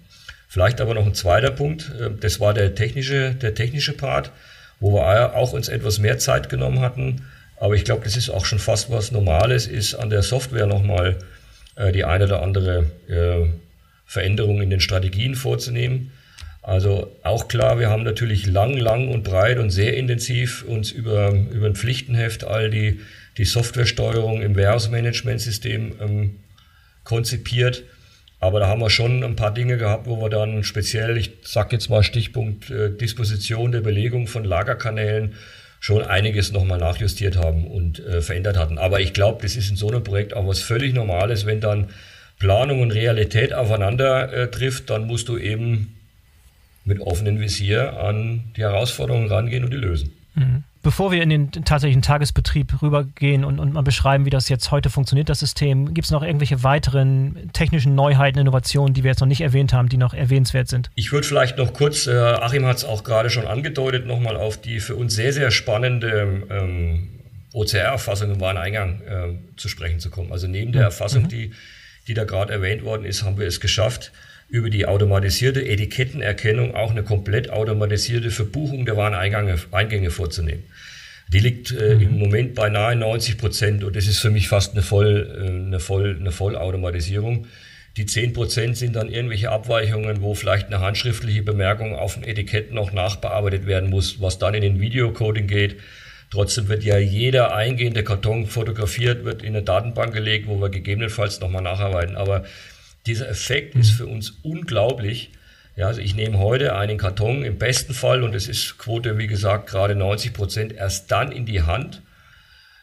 [0.47, 4.31] Vielleicht aber noch ein zweiter Punkt, äh, das war der technische, der technische Part
[4.79, 7.25] wo wir auch uns etwas mehr Zeit genommen hatten.
[7.57, 11.17] Aber ich glaube, das ist auch schon fast was Normales, ist an der Software nochmal
[11.75, 13.47] äh, die eine oder andere äh,
[14.05, 16.11] Veränderung in den Strategien vorzunehmen.
[16.61, 21.31] Also auch klar, wir haben natürlich lang, lang und breit und sehr intensiv uns über,
[21.51, 23.01] über ein Pflichtenheft all die,
[23.37, 26.35] die Softwaresteuerung im Warehouse-Management-System ähm,
[27.03, 27.83] konzipiert.
[28.45, 31.69] Aber da haben wir schon ein paar Dinge gehabt, wo wir dann speziell, ich sage
[31.71, 35.33] jetzt mal Stichpunkt äh, Disposition der Belegung von Lagerkanälen,
[35.79, 38.77] schon einiges nochmal nachjustiert haben und äh, verändert hatten.
[38.77, 41.89] Aber ich glaube, das ist in so einem Projekt auch was völlig Normales, wenn dann
[42.37, 45.95] Planung und Realität aufeinander äh, trifft, dann musst du eben
[46.83, 50.11] mit offenem Visier an die Herausforderungen rangehen und die lösen.
[50.35, 50.63] Mhm.
[50.85, 54.91] Bevor wir in den tatsächlichen Tagesbetrieb rübergehen und, und mal beschreiben, wie das jetzt heute
[54.91, 59.27] funktioniert, das System, gibt es noch irgendwelche weiteren technischen Neuheiten, Innovationen, die wir jetzt noch
[59.27, 60.91] nicht erwähnt haben, die noch erwähnenswert sind?
[60.93, 64.61] Ich würde vielleicht noch kurz, äh, Achim hat es auch gerade schon angedeutet, nochmal auf
[64.61, 67.09] die für uns sehr, sehr spannende ähm,
[67.53, 70.31] OCR-Erfassung im Wareneingang äh, zu sprechen zu kommen.
[70.31, 70.83] Also neben der.
[70.83, 71.29] Erfassung, mhm.
[71.29, 71.51] die,
[72.07, 74.11] die da gerade erwähnt worden ist, haben wir es geschafft,
[74.47, 80.63] über die automatisierte Etikettenerkennung auch eine komplett automatisierte Verbuchung der Wareneingänge vorzunehmen.
[81.33, 82.19] Die liegt äh, im mhm.
[82.19, 85.79] Moment bei nahe 90 Prozent und das ist für mich fast eine, Voll, äh, eine,
[85.79, 87.47] Voll, eine Vollautomatisierung.
[87.97, 92.73] Die 10 Prozent sind dann irgendwelche Abweichungen, wo vielleicht eine handschriftliche Bemerkung auf dem Etikett
[92.73, 95.77] noch nachbearbeitet werden muss, was dann in den Videocoding geht.
[96.29, 101.39] Trotzdem wird ja jeder eingehende Karton fotografiert, wird in eine Datenbank gelegt, wo wir gegebenenfalls
[101.39, 102.17] nochmal nacharbeiten.
[102.17, 102.43] Aber
[103.05, 105.31] dieser Effekt ist für uns unglaublich.
[105.75, 109.27] Ja, also ich nehme heute einen Karton im besten Fall, und es ist Quote, wie
[109.27, 112.01] gesagt, gerade 90 Prozent, erst dann in die Hand.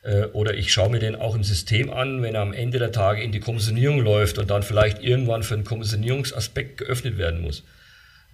[0.03, 2.93] Äh, oder ich schaue mir den auch im System an, wenn er am Ende der
[2.93, 7.65] Tage in die Kommissionierung läuft und dann vielleicht irgendwann für einen Kommissionierungsaspekt geöffnet werden muss.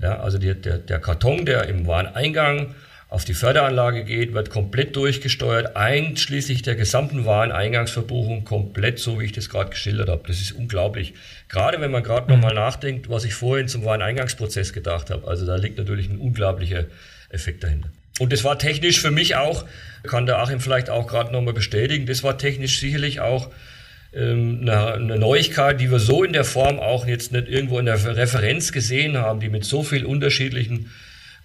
[0.00, 2.74] Ja, also der, der, der Karton, der im Wareneingang
[3.08, 9.32] auf die Förderanlage geht, wird komplett durchgesteuert, einschließlich der gesamten Wareneingangsverbuchung, komplett so, wie ich
[9.32, 10.24] das gerade geschildert habe.
[10.26, 11.14] Das ist unglaublich.
[11.48, 12.38] Gerade wenn man gerade mhm.
[12.38, 15.26] nochmal nachdenkt, was ich vorhin zum Wareneingangsprozess gedacht habe.
[15.26, 16.84] Also da liegt natürlich ein unglaublicher
[17.30, 17.88] Effekt dahinter.
[18.18, 19.64] Und das war technisch für mich auch,
[20.02, 23.50] kann der Achim vielleicht auch gerade nochmal bestätigen, das war technisch sicherlich auch
[24.12, 27.86] ähm, eine, eine, Neuigkeit, die wir so in der Form auch jetzt nicht irgendwo in
[27.86, 30.90] der Referenz gesehen haben, die mit so viel unterschiedlichen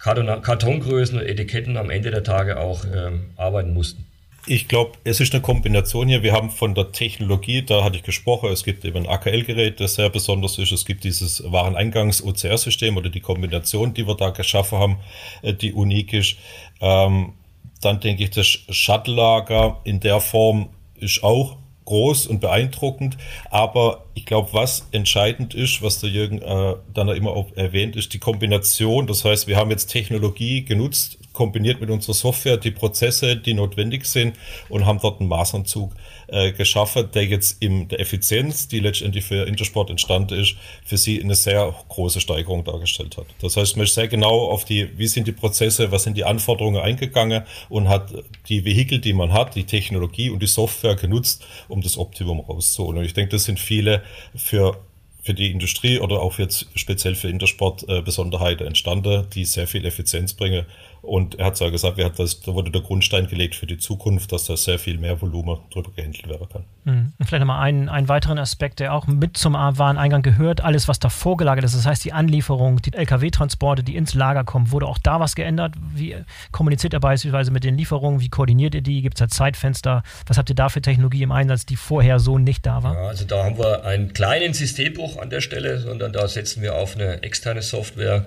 [0.04, 4.04] Kartongrößen und Etiketten am Ende der Tage auch ähm, arbeiten mussten.
[4.46, 6.22] Ich glaube, es ist eine Kombination hier.
[6.22, 9.94] Wir haben von der Technologie, da hatte ich gesprochen, es gibt eben ein AKL-Gerät, das
[9.94, 10.70] sehr besonders ist.
[10.70, 14.96] Es gibt dieses Wareneingangs-OCR-System oder die Kombination, die wir da geschaffen haben,
[15.40, 16.36] äh, die unik ist.
[16.82, 17.32] Ähm,
[17.80, 23.16] dann denke ich, das Shuttle-Lager in der Form ist auch groß und beeindruckend.
[23.50, 28.12] Aber ich glaube, was entscheidend ist, was der Jürgen äh, dann immer auch erwähnt, ist
[28.14, 29.06] die Kombination.
[29.06, 34.06] Das heißt, wir haben jetzt Technologie genutzt, kombiniert mit unserer Software die Prozesse, die notwendig
[34.06, 34.36] sind
[34.68, 35.92] und haben dort einen Maßanzug
[36.28, 41.22] äh, geschaffen, der jetzt in der Effizienz, die letztendlich für Intersport entstanden ist, für sie
[41.22, 43.26] eine sehr große Steigerung dargestellt hat.
[43.40, 46.24] Das heißt, man ist sehr genau auf die, wie sind die Prozesse, was sind die
[46.24, 48.12] Anforderungen eingegangen und hat
[48.48, 52.98] die Vehikel, die man hat, die Technologie und die Software genutzt, um das Optimum rauszuholen.
[52.98, 54.02] Und ich denke, das sind viele
[54.34, 54.78] für
[55.24, 59.86] für die Industrie oder auch jetzt speziell für Intersport äh, Besonderheiten entstanden, die sehr viel
[59.86, 60.66] Effizienz bringen
[61.04, 63.78] und er hat ja gesagt, er hat das, da wurde der Grundstein gelegt für die
[63.78, 66.64] Zukunft, dass da sehr viel mehr Volumen drüber gehandelt werden kann.
[66.84, 67.12] Mhm.
[67.18, 70.98] Und vielleicht nochmal einen, einen weiteren Aspekt, der auch mit zum Wareneingang gehört, alles, was
[70.98, 74.98] davor gelagert ist, das heißt die Anlieferung, die Lkw-Transporte, die ins Lager kommen, wurde auch
[74.98, 75.74] da was geändert?
[75.94, 76.16] Wie
[76.52, 78.20] kommuniziert ihr beispielsweise mit den Lieferungen?
[78.20, 79.02] Wie koordiniert ihr die?
[79.02, 80.02] Gibt es da Zeitfenster?
[80.26, 82.94] Was habt ihr da für Technologie im Einsatz, die vorher so nicht da war?
[82.94, 86.74] Ja, also da haben wir einen kleinen Systembruch an der Stelle, sondern da setzen wir
[86.76, 88.26] auf eine externe Software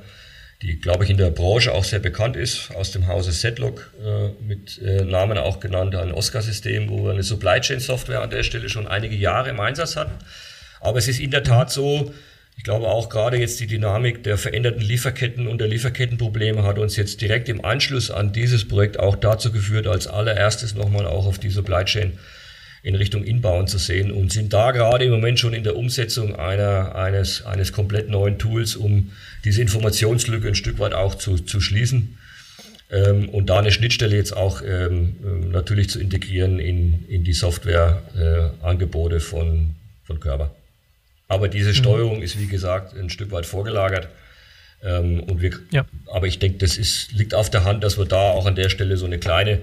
[0.62, 4.30] die, glaube ich, in der Branche auch sehr bekannt ist, aus dem Hause Setlock äh,
[4.44, 8.44] mit äh, Namen auch genannt, ein Oscar-System, wo wir eine Supply Chain Software an der
[8.44, 10.16] Stelle schon einige Jahre im Einsatz hatten.
[10.80, 12.12] Aber es ist in der Tat so,
[12.58, 16.96] ich glaube auch gerade jetzt die Dynamik der veränderten Lieferketten und der Lieferkettenprobleme hat uns
[16.96, 21.38] jetzt direkt im Anschluss an dieses Projekt auch dazu geführt, als allererstes nochmal auch auf
[21.38, 22.18] die Supply Chain
[22.88, 26.36] in Richtung Inbauen zu sehen und sind da gerade im Moment schon in der Umsetzung
[26.36, 29.12] einer, eines, eines komplett neuen Tools, um
[29.44, 32.18] diese Informationslücke ein Stück weit auch zu, zu schließen
[32.90, 37.34] ähm, und da eine Schnittstelle jetzt auch ähm, ähm natürlich zu integrieren in, in die
[37.34, 39.76] Softwareangebote äh, von,
[40.06, 40.56] von Körper.
[41.28, 41.76] Aber diese mhm.
[41.76, 44.08] Steuerung ist, wie gesagt, ein Stück weit vorgelagert.
[44.82, 45.86] Ähm, und wir, ja.
[46.14, 48.70] Aber ich denke, das ist, liegt auf der Hand, dass wir da auch an der
[48.70, 49.60] Stelle so eine kleine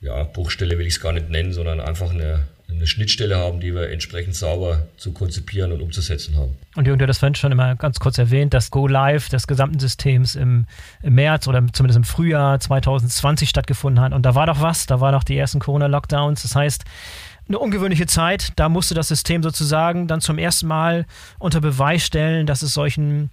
[0.00, 3.74] ja, Bruchstelle will ich es gar nicht nennen, sondern einfach eine, eine Schnittstelle haben, die
[3.74, 6.56] wir entsprechend sauber zu konzipieren und umzusetzen haben.
[6.74, 9.78] Und Jürgen, du hast vorhin schon immer ganz kurz erwähnt, das Go Live des gesamten
[9.78, 10.66] Systems im,
[11.02, 14.14] im, März oder zumindest im Frühjahr 2020 stattgefunden hat.
[14.14, 16.42] Und da war doch was, da waren doch die ersten Corona-Lockdowns.
[16.42, 16.84] Das heißt,
[17.48, 18.52] eine ungewöhnliche Zeit.
[18.56, 21.04] Da musste das System sozusagen dann zum ersten Mal
[21.38, 23.30] unter Beweis stellen, dass es solchen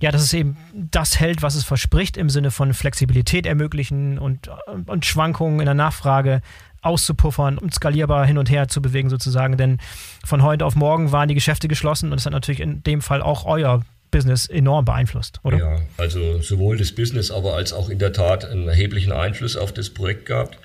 [0.00, 4.50] ja, dass es eben das hält, was es verspricht, im Sinne von Flexibilität ermöglichen und,
[4.86, 6.40] und Schwankungen in der Nachfrage
[6.82, 9.56] auszupuffern und skalierbar hin und her zu bewegen sozusagen.
[9.56, 9.78] Denn
[10.24, 13.22] von heute auf morgen waren die Geschäfte geschlossen und es hat natürlich in dem Fall
[13.22, 15.58] auch euer Business enorm beeinflusst, oder?
[15.58, 19.72] Ja, also sowohl das Business, aber als auch in der Tat einen erheblichen Einfluss auf
[19.72, 20.58] das Projekt gehabt.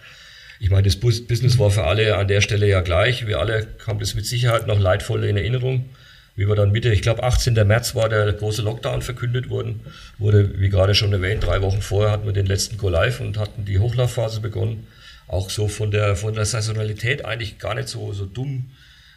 [0.60, 3.28] Ich meine, das Business war für alle an der Stelle ja gleich.
[3.28, 5.90] Wir alle haben das mit Sicherheit noch leidvoll in Erinnerung
[6.36, 7.54] wie wir dann Mitte, ich glaube 18.
[7.68, 9.82] März war der große Lockdown verkündet worden,
[10.18, 13.38] wurde, wie gerade schon erwähnt, drei Wochen vorher hatten wir den letzten Go Live und
[13.38, 14.88] hatten die Hochlaufphase begonnen.
[15.28, 18.72] Auch so von der, von der Saisonalität eigentlich gar nicht so, so dumm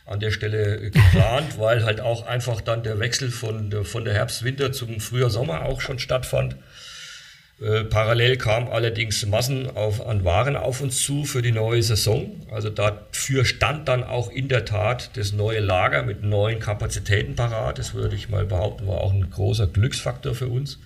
[0.05, 4.15] an der Stelle geplant, weil halt auch einfach dann der Wechsel von der, von der
[4.15, 6.57] Herbst-Winter zum Frühjahr-Sommer auch schon stattfand.
[7.59, 12.47] Äh, parallel kam allerdings Massen auf, an Waren auf uns zu für die neue Saison.
[12.51, 17.79] Also dafür stand dann auch in der Tat das neue Lager mit neuen Kapazitäten parat.
[17.79, 20.79] Das würde ich mal behaupten, war auch ein großer Glücksfaktor für uns.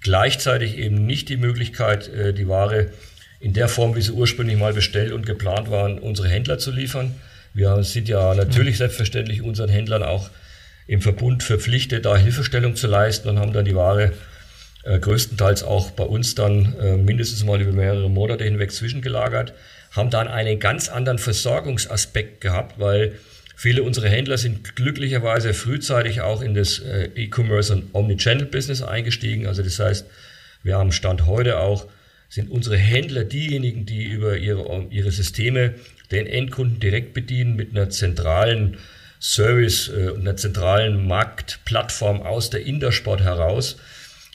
[0.00, 2.90] Gleichzeitig eben nicht die Möglichkeit, äh, die Ware
[3.38, 7.14] in der Form, wie sie ursprünglich mal bestellt und geplant waren, unsere Händler zu liefern.
[7.52, 10.30] Wir sind ja natürlich selbstverständlich unseren Händlern auch
[10.86, 14.12] im Verbund verpflichtet, da Hilfestellung zu leisten und haben dann die Ware
[14.98, 19.52] größtenteils auch bei uns dann äh, mindestens mal über mehrere Monate hinweg zwischengelagert,
[19.90, 23.12] haben dann einen ganz anderen Versorgungsaspekt gehabt, weil
[23.56, 29.46] viele unserer Händler sind glücklicherweise frühzeitig auch in das äh, E-Commerce und Omnichannel-Business eingestiegen.
[29.46, 30.06] Also das heißt,
[30.62, 31.86] wir haben Stand heute auch,
[32.28, 35.74] sind unsere Händler diejenigen, die über ihre, ihre Systeme
[36.10, 38.78] den Endkunden direkt bedienen mit einer zentralen
[39.20, 43.76] Service, äh, einer zentralen Marktplattform aus der Intersport heraus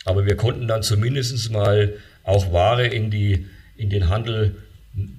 [0.06, 1.93] aber wir konnten dann zumindest mal
[2.24, 4.56] auch Ware in, die, in den Handel,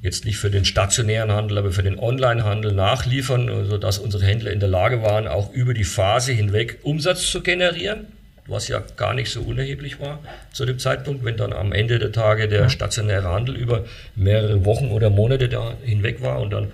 [0.01, 4.61] jetzt nicht für den stationären Handel, aber für den Online-Handel nachliefern, sodass unsere Händler in
[4.61, 8.07] der Lage waren, auch über die Phase hinweg Umsatz zu generieren,
[8.47, 10.21] was ja gar nicht so unerheblich war
[10.53, 13.85] zu dem Zeitpunkt, wenn dann am Ende der Tage der stationäre Handel über
[14.15, 16.69] mehrere Wochen oder Monate da hinweg war und dann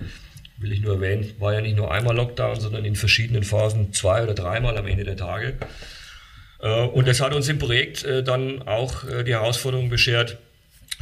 [0.57, 4.23] will ich nur erwähnen, war ja nicht nur einmal Lockdown, sondern in verschiedenen Phasen zwei
[4.23, 5.55] oder dreimal am Ende der Tage.
[6.63, 10.37] Äh, und das hat uns im Projekt äh, dann auch äh, die Herausforderung beschert,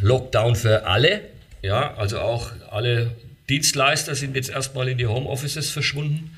[0.01, 1.21] Lockdown für alle.
[1.61, 3.11] Ja, also auch alle
[3.47, 6.37] Dienstleister sind jetzt erstmal in die Homeoffices verschwunden.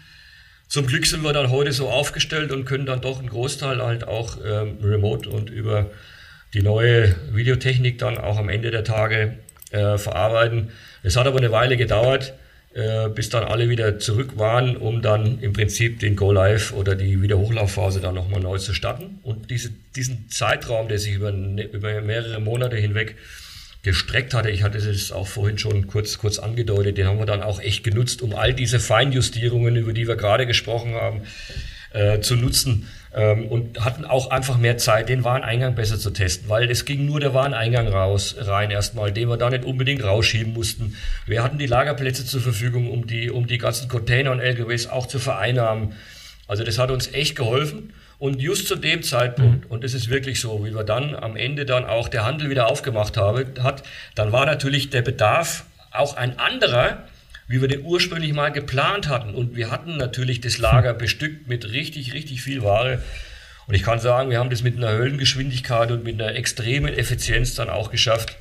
[0.67, 4.07] Zum Glück sind wir dann heute so aufgestellt und können dann doch einen Großteil halt
[4.07, 5.91] auch ähm, remote und über
[6.53, 9.37] die neue Videotechnik dann auch am Ende der Tage
[9.71, 10.71] äh, verarbeiten.
[11.03, 12.33] Es hat aber eine Weile gedauert,
[12.73, 16.95] äh, bis dann alle wieder zurück waren, um dann im Prinzip den Go Live oder
[16.95, 19.19] die Wiederhochlaufphase dann nochmal neu zu starten.
[19.21, 23.15] Und diese, diesen Zeitraum, der sich über, ne, über mehrere Monate hinweg
[23.83, 27.43] gestreckt hatte, ich hatte es auch vorhin schon kurz, kurz angedeutet, den haben wir dann
[27.43, 31.21] auch echt genutzt, um all diese Feinjustierungen, über die wir gerade gesprochen haben,
[31.91, 36.49] äh, zu nutzen ähm, und hatten auch einfach mehr Zeit, den Wareneingang besser zu testen,
[36.49, 40.53] weil es ging nur der Wareneingang raus, rein erstmal, den wir da nicht unbedingt rausschieben
[40.53, 40.95] mussten.
[41.25, 45.07] Wir hatten die Lagerplätze zur Verfügung, um die, um die ganzen Container und LKWs auch
[45.07, 45.93] zu vereinnahmen.
[46.47, 47.93] Also das hat uns echt geholfen.
[48.19, 49.71] Und just zu dem Zeitpunkt, mhm.
[49.71, 52.67] und es ist wirklich so, wie wir dann am Ende dann auch der Handel wieder
[52.67, 53.83] aufgemacht habe, hat,
[54.15, 57.03] dann war natürlich der Bedarf auch ein anderer,
[57.47, 59.35] wie wir den ursprünglich mal geplant hatten.
[59.35, 63.01] Und wir hatten natürlich das Lager bestückt mit richtig, richtig viel Ware.
[63.67, 67.55] Und ich kann sagen, wir haben das mit einer Höllengeschwindigkeit und mit einer extremen Effizienz
[67.55, 68.37] dann auch geschafft,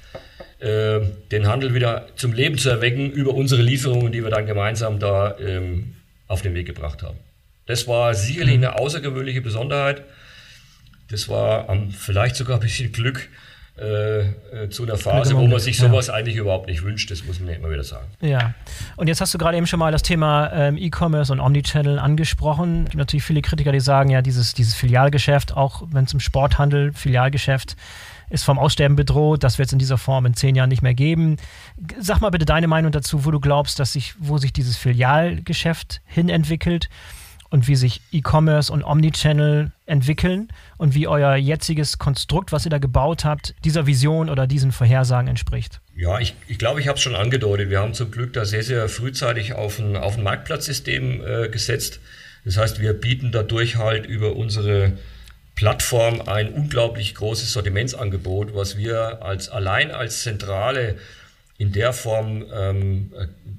[0.59, 1.01] äh,
[1.31, 5.37] den Handel wieder zum Leben zu erwecken über unsere Lieferungen, die wir dann gemeinsam da
[5.39, 5.95] ähm,
[6.29, 7.19] auf den Weg gebracht haben.
[7.67, 10.03] Das war sicherlich eine außergewöhnliche Besonderheit.
[11.11, 13.29] Das war um, vielleicht sogar ein bisschen Glück,
[13.79, 16.15] äh, äh, zu einer Phase, wo man sich sowas ja.
[16.15, 17.11] eigentlich überhaupt nicht wünscht.
[17.11, 18.07] Das muss man ja immer wieder sagen.
[18.21, 18.53] Ja,
[18.97, 22.85] und jetzt hast du gerade eben schon mal das Thema ähm, E-Commerce und Omnichannel angesprochen.
[22.85, 26.21] Es gibt natürlich viele Kritiker, die sagen, ja, dieses, dieses Filialgeschäft, auch wenn es im
[26.21, 27.77] Sporthandel, Filialgeschäft,
[28.29, 30.95] ist vom Aussterben bedroht, das wird es in dieser Form in zehn Jahren nicht mehr
[30.95, 31.39] geben.
[31.99, 36.03] Sag mal bitte deine Meinung dazu, wo du glaubst, dass sich, wo sich dieses Filialgeschäft
[36.07, 36.89] hin entwickelt
[37.53, 40.49] und wie sich E-Commerce und Omnichannel entwickeln
[40.79, 45.29] und wie euer jetziges Konstrukt, was ihr da gebaut habt, dieser Vision oder diesen Vorhersagen
[45.29, 45.81] entspricht.
[45.95, 47.69] Ja, ich, ich glaube, ich habe es schon angedeutet.
[47.69, 52.01] Wir haben zum Glück da sehr, sehr frühzeitig auf ein, auf ein Marktplatzsystem äh, gesetzt.
[52.47, 54.95] Das heißt, wir bieten dadurch halt über unsere
[55.55, 60.97] Plattform ein unglaublich großes Sortimentsangebot, was wir als allein als zentrale
[61.59, 63.13] in der Form ähm,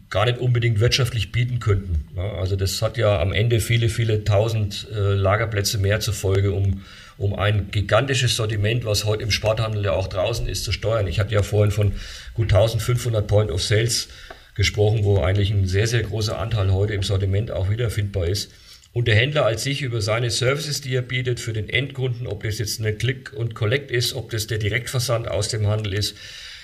[0.10, 2.18] gar nicht unbedingt wirtschaftlich bieten könnten.
[2.20, 6.82] Also das hat ja am Ende viele, viele tausend äh, Lagerplätze mehr zur Folge, um,
[7.18, 11.08] um ein gigantisches Sortiment, was heute im Sporthandel ja auch draußen ist, zu steuern.
[11.08, 11.94] Ich hatte ja vorhin von
[12.34, 14.10] gut 1500 Point of Sales
[14.56, 18.52] gesprochen, wo eigentlich ein sehr, sehr großer Anteil heute im Sortiment auch wiederfindbar ist.
[18.92, 22.44] Und der Händler als sich über seine Services, die er bietet für den Endkunden, ob
[22.44, 26.16] das jetzt eine Click und Collect ist, ob das der Direktversand aus dem Handel ist,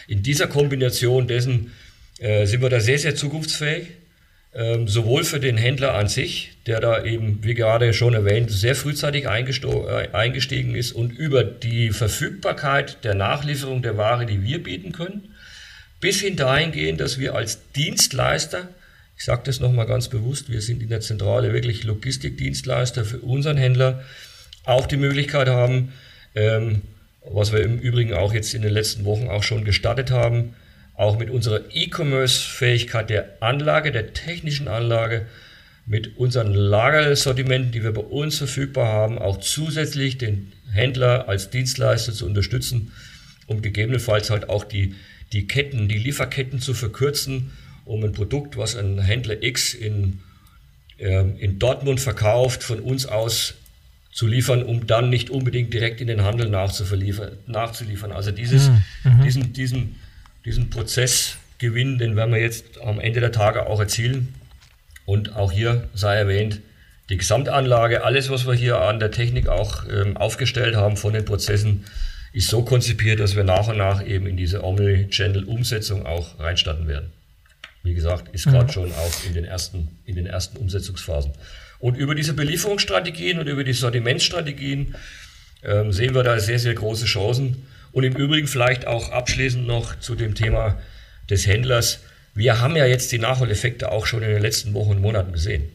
[0.09, 1.71] in dieser Kombination dessen
[2.17, 3.87] äh, sind wir da sehr, sehr zukunftsfähig.
[4.51, 8.73] Ähm, sowohl für den Händler an sich, der da eben, wie gerade schon erwähnt, sehr
[8.73, 14.91] frühzeitig äh, eingestiegen ist und über die Verfügbarkeit der Nachlieferung der Ware, die wir bieten
[14.91, 15.35] können,
[15.99, 18.69] bis hin dahingehend, dass wir als Dienstleister,
[19.15, 23.57] ich sage das nochmal ganz bewusst, wir sind in der Zentrale wirklich Logistikdienstleister für unseren
[23.57, 24.03] Händler,
[24.63, 25.93] auch die Möglichkeit haben,
[26.33, 26.81] ähm,
[27.31, 30.55] was wir im Übrigen auch jetzt in den letzten Wochen auch schon gestartet haben,
[30.95, 35.25] auch mit unserer E-Commerce-Fähigkeit der Anlage, der technischen Anlage,
[35.85, 42.13] mit unseren Lagersortimenten, die wir bei uns verfügbar haben, auch zusätzlich den Händler als Dienstleister
[42.13, 42.91] zu unterstützen,
[43.47, 44.93] um gegebenenfalls halt auch die,
[45.33, 47.51] die Ketten, die Lieferketten zu verkürzen,
[47.85, 50.19] um ein Produkt, was ein Händler X in,
[50.99, 53.55] äh, in Dortmund verkauft, von uns aus
[54.11, 58.11] zu liefern, um dann nicht unbedingt direkt in den Handel nachzuliefern.
[58.11, 58.81] Also dieses, mhm.
[59.03, 59.21] mhm.
[59.23, 59.95] diesen, diesen,
[60.45, 64.33] diesen Prozessgewinn, den werden wir jetzt am Ende der Tage auch erzielen.
[65.05, 66.61] Und auch hier sei erwähnt,
[67.09, 71.25] die Gesamtanlage, alles, was wir hier an der Technik auch ähm, aufgestellt haben von den
[71.25, 71.85] Prozessen,
[72.33, 77.11] ist so konzipiert, dass wir nach und nach eben in diese Omni-Channel-Umsetzung auch reinstarten werden.
[77.81, 78.71] Wie gesagt, ist gerade mhm.
[78.71, 81.31] schon auch in den ersten, in den ersten Umsetzungsphasen.
[81.79, 84.95] Und über diese Belieferungsstrategien und über die Sortimentsstrategien
[85.63, 87.65] ähm, sehen wir da sehr, sehr große Chancen.
[87.91, 90.79] Und im Übrigen vielleicht auch abschließend noch zu dem Thema
[91.29, 92.01] des Händlers.
[92.35, 95.69] Wir haben ja jetzt die Nachholeffekte auch schon in den letzten Wochen und Monaten gesehen.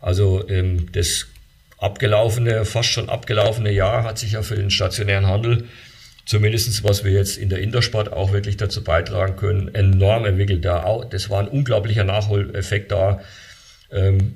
[0.00, 1.26] Also ähm, das
[1.78, 5.64] abgelaufene, fast schon abgelaufene Jahr hat sich ja für den stationären Handel,
[6.24, 10.64] zumindest was wir jetzt in der Intersport auch wirklich dazu beitragen können, enorm entwickelt.
[10.64, 13.20] Das war ein unglaublicher Nachholeffekt da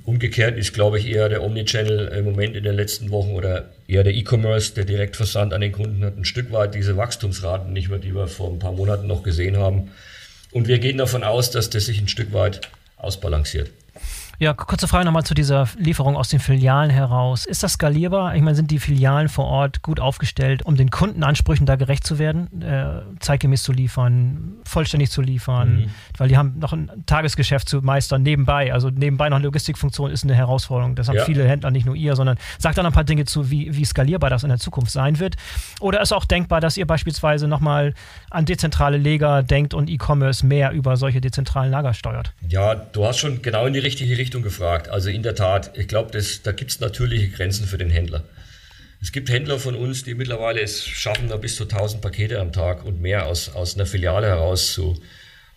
[0.04, 4.04] umgekehrt ist, glaube ich, eher der Omnichannel im Moment in den letzten Wochen oder eher
[4.04, 7.98] der E-Commerce, der Direktversand an den Kunden hat ein Stück weit diese Wachstumsraten nicht mehr,
[7.98, 9.90] die wir vor ein paar Monaten noch gesehen haben.
[10.52, 12.60] Und wir gehen davon aus, dass das sich ein Stück weit
[12.96, 13.70] ausbalanciert.
[14.40, 17.44] Ja, kurze Frage nochmal zu dieser Lieferung aus den Filialen heraus.
[17.44, 18.36] Ist das skalierbar?
[18.36, 22.20] Ich meine, sind die Filialen vor Ort gut aufgestellt, um den Kundenansprüchen da gerecht zu
[22.20, 25.74] werden, äh, zeitgemäß zu liefern, vollständig zu liefern?
[25.74, 25.90] Mhm.
[26.16, 28.72] Weil die haben noch ein Tagesgeschäft zu meistern nebenbei.
[28.72, 30.94] Also nebenbei noch eine Logistikfunktion ist eine Herausforderung.
[30.94, 31.24] Das haben ja.
[31.24, 34.30] viele Händler, nicht nur ihr, sondern sagt dann ein paar Dinge zu, wie, wie skalierbar
[34.30, 35.34] das in der Zukunft sein wird.
[35.80, 37.92] Oder ist auch denkbar, dass ihr beispielsweise nochmal
[38.30, 42.34] an dezentrale Leger denkt und E-Commerce mehr über solche dezentralen Lager steuert?
[42.48, 44.90] Ja, du hast schon genau in die richtige Richtung Richtung gefragt.
[44.90, 46.10] Also in der Tat, ich glaube,
[46.42, 48.24] da gibt es natürliche Grenzen für den Händler.
[49.00, 52.52] Es gibt Händler von uns, die mittlerweile es schaffen, da bis zu 1000 Pakete am
[52.52, 55.00] Tag und mehr aus, aus einer Filiale heraus zu,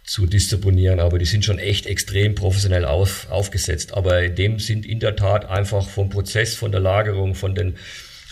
[0.05, 1.01] zu distribunieren.
[1.01, 3.93] Aber die sind schon echt extrem professionell auf, aufgesetzt.
[3.93, 7.75] Aber dem sind in der Tat einfach vom Prozess, von der Lagerung, von, den,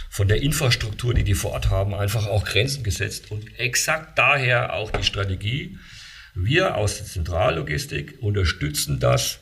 [0.10, 3.30] von der Infrastruktur, die die vor Ort haben, einfach auch Grenzen gesetzt.
[3.30, 5.78] Und exakt daher auch die Strategie.
[6.34, 9.40] Wir aus der Zentrallogistik unterstützen das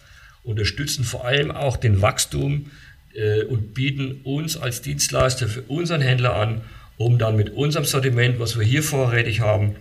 [0.47, 2.71] unterstützen vor allem auch den Wachstum
[3.13, 6.61] äh, und bieten uns als Dienstleister für unseren Händler an,
[6.97, 9.75] um dann mit unserem Sortiment, was wir hier vorrätig haben,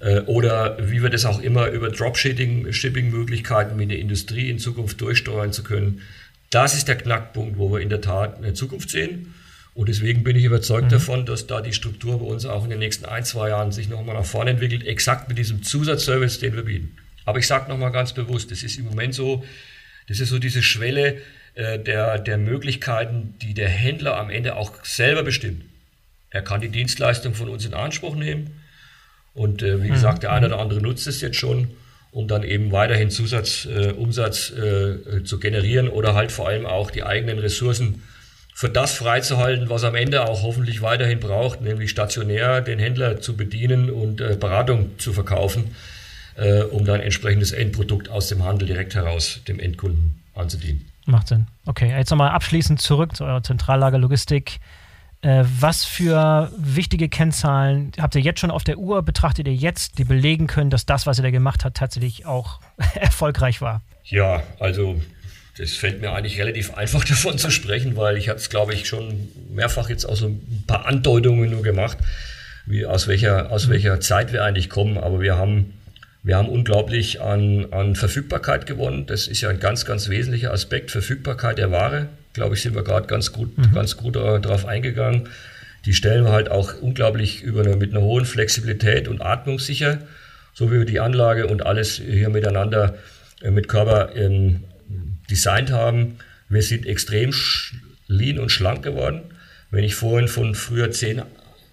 [0.00, 5.52] äh, oder wie wir das auch immer über Dropshipping-Möglichkeiten mit der Industrie in Zukunft durchsteuern
[5.52, 6.02] zu können.
[6.50, 9.34] Das ist der Knackpunkt, wo wir in der Tat eine Zukunft sehen.
[9.74, 10.90] Und deswegen bin ich überzeugt mhm.
[10.90, 13.88] davon, dass da die Struktur bei uns auch in den nächsten ein, zwei Jahren sich
[13.88, 16.96] nochmal nach vorne entwickelt, exakt mit diesem Zusatzservice, den wir bieten.
[17.26, 19.44] Aber ich sage nochmal ganz bewusst, es ist im Moment so,
[20.08, 21.18] das ist so diese Schwelle
[21.54, 25.64] äh, der, der Möglichkeiten, die der Händler am Ende auch selber bestimmt.
[26.30, 28.60] Er kann die Dienstleistung von uns in Anspruch nehmen
[29.34, 29.94] und äh, wie mhm.
[29.94, 31.70] gesagt, der eine oder andere nutzt es jetzt schon,
[32.10, 37.02] um dann eben weiterhin Zusatzumsatz äh, äh, zu generieren oder halt vor allem auch die
[37.02, 38.02] eigenen Ressourcen
[38.54, 43.36] für das freizuhalten, was am Ende auch hoffentlich weiterhin braucht, nämlich stationär den Händler zu
[43.36, 45.74] bedienen und äh, Beratung zu verkaufen
[46.36, 50.84] äh, um dann entsprechendes Endprodukt aus dem Handel direkt heraus dem Endkunden anzudienen.
[51.06, 51.46] Macht Sinn.
[51.64, 54.58] Okay, jetzt nochmal abschließend zurück zu eurer Zentrallagerlogistik.
[55.22, 59.02] Äh, was für wichtige Kennzahlen habt ihr jetzt schon auf der Uhr?
[59.02, 62.60] Betrachtet ihr jetzt, die belegen können, dass das, was ihr da gemacht habt, tatsächlich auch
[62.94, 63.82] erfolgreich war?
[64.04, 65.00] Ja, also
[65.58, 68.86] das fällt mir eigentlich relativ einfach davon zu sprechen, weil ich habe es, glaube ich,
[68.86, 71.98] schon mehrfach jetzt auch so ein paar Andeutungen nur gemacht,
[72.66, 74.98] wie aus welcher, aus welcher Zeit wir eigentlich kommen.
[74.98, 75.72] Aber wir haben
[76.26, 79.06] wir haben unglaublich an, an Verfügbarkeit gewonnen.
[79.06, 80.90] Das ist ja ein ganz, ganz wesentlicher Aspekt.
[80.90, 83.72] Verfügbarkeit der Ware, glaube ich, sind wir gerade ganz gut, mhm.
[83.72, 85.28] ganz gut darauf eingegangen.
[85.84, 90.00] Die stellen wir halt auch unglaublich über eine, mit einer hohen Flexibilität und atmungssicher,
[90.52, 92.96] so wie wir die Anlage und alles hier miteinander
[93.40, 94.64] äh, mit Körper ähm,
[95.30, 96.16] designt haben.
[96.48, 97.32] Wir sind extrem
[98.08, 99.22] lean und schlank geworden.
[99.70, 101.22] Wenn ich vorhin von früher zehn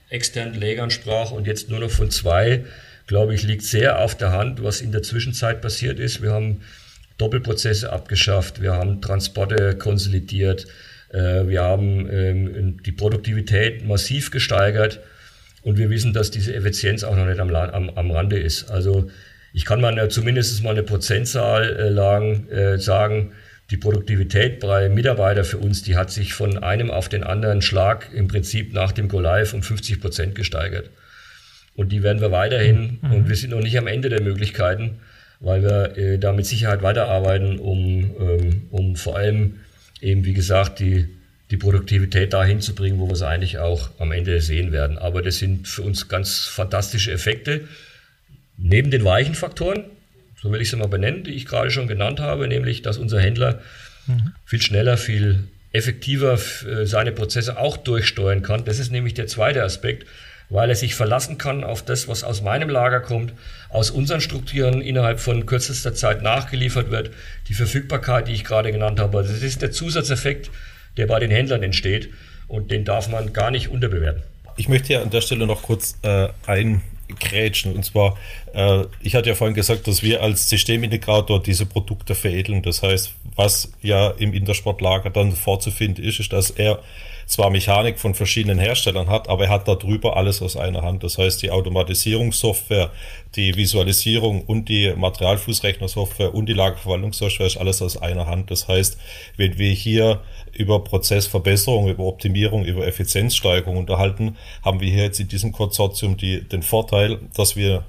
[0.10, 2.66] externen Lägern sprach und jetzt nur noch von zwei,
[3.08, 6.22] glaube ich, liegt sehr auf der Hand, was in der Zwischenzeit passiert ist.
[6.22, 6.62] Wir haben
[7.18, 10.66] Doppelprozesse abgeschafft, wir haben Transporte konsolidiert,
[11.12, 15.00] äh, wir haben ähm, die Produktivität massiv gesteigert
[15.62, 18.70] und wir wissen, dass diese Effizienz auch noch nicht am, am, am Rande ist.
[18.70, 19.10] Also
[19.54, 23.34] ich kann mal zumindest mal eine Prozentzahl äh, lagen, äh, sagen,
[23.70, 28.10] die Produktivität bei Mitarbeitern für uns, die hat sich von einem auf den anderen Schlag
[28.14, 30.90] im Prinzip nach dem Go Live um 50 Prozent gesteigert.
[31.76, 33.12] Und die werden wir weiterhin, mhm.
[33.12, 35.00] und wir sind noch nicht am Ende der Möglichkeiten,
[35.40, 39.56] weil wir äh, da mit Sicherheit weiterarbeiten, um, ähm, um vor allem
[40.02, 41.08] eben, wie gesagt, die,
[41.52, 44.98] die Produktivität dahin zu bringen, wo wir sie eigentlich auch am Ende sehen werden.
[44.98, 47.62] Aber das sind für uns ganz fantastische Effekte.
[48.58, 49.86] Neben den weichen Faktoren,
[50.42, 53.20] so will ich sie mal benennen, die ich gerade schon genannt habe, nämlich, dass unser
[53.20, 53.62] Händler
[54.08, 54.34] mhm.
[54.46, 58.64] viel schneller, viel effektiver äh, seine Prozesse auch durchsteuern kann.
[58.64, 60.06] Das ist nämlich der zweite Aspekt
[60.54, 63.34] weil er sich verlassen kann auf das, was aus meinem Lager kommt,
[63.70, 67.10] aus unseren Strukturen innerhalb von kürzester Zeit nachgeliefert wird,
[67.50, 69.18] die Verfügbarkeit, die ich gerade genannt habe.
[69.18, 70.52] Also das ist der Zusatzeffekt,
[70.96, 72.12] der bei den Händlern entsteht
[72.48, 74.22] und den darf man gar nicht unterbewerten.
[74.56, 77.74] Ich möchte ja an der Stelle noch kurz äh, eingrätschen.
[77.74, 78.16] Und zwar,
[78.54, 82.62] äh, ich hatte ja vorhin gesagt, dass wir als Systemintegrator diese Produkte veredeln.
[82.62, 86.84] Das heißt, was ja im Intersportlager dann vorzufinden ist, ist, dass er
[87.26, 91.04] zwar Mechanik von verschiedenen Herstellern hat, aber er hat darüber alles aus einer Hand.
[91.04, 92.92] Das heißt, die Automatisierungssoftware,
[93.36, 98.52] die Visualisierung und die Materialfußrechnersoftware und die Lagerverwaltungssoftware ist alles aus einer Hand.
[98.52, 98.98] Das heißt,
[99.38, 100.22] wenn wir hier
[100.54, 106.48] über Prozessverbesserung, über Optimierung, über Effizienzsteigerung unterhalten, haben wir hier jetzt in diesem Konsortium die,
[106.48, 107.84] den Vorteil, dass wir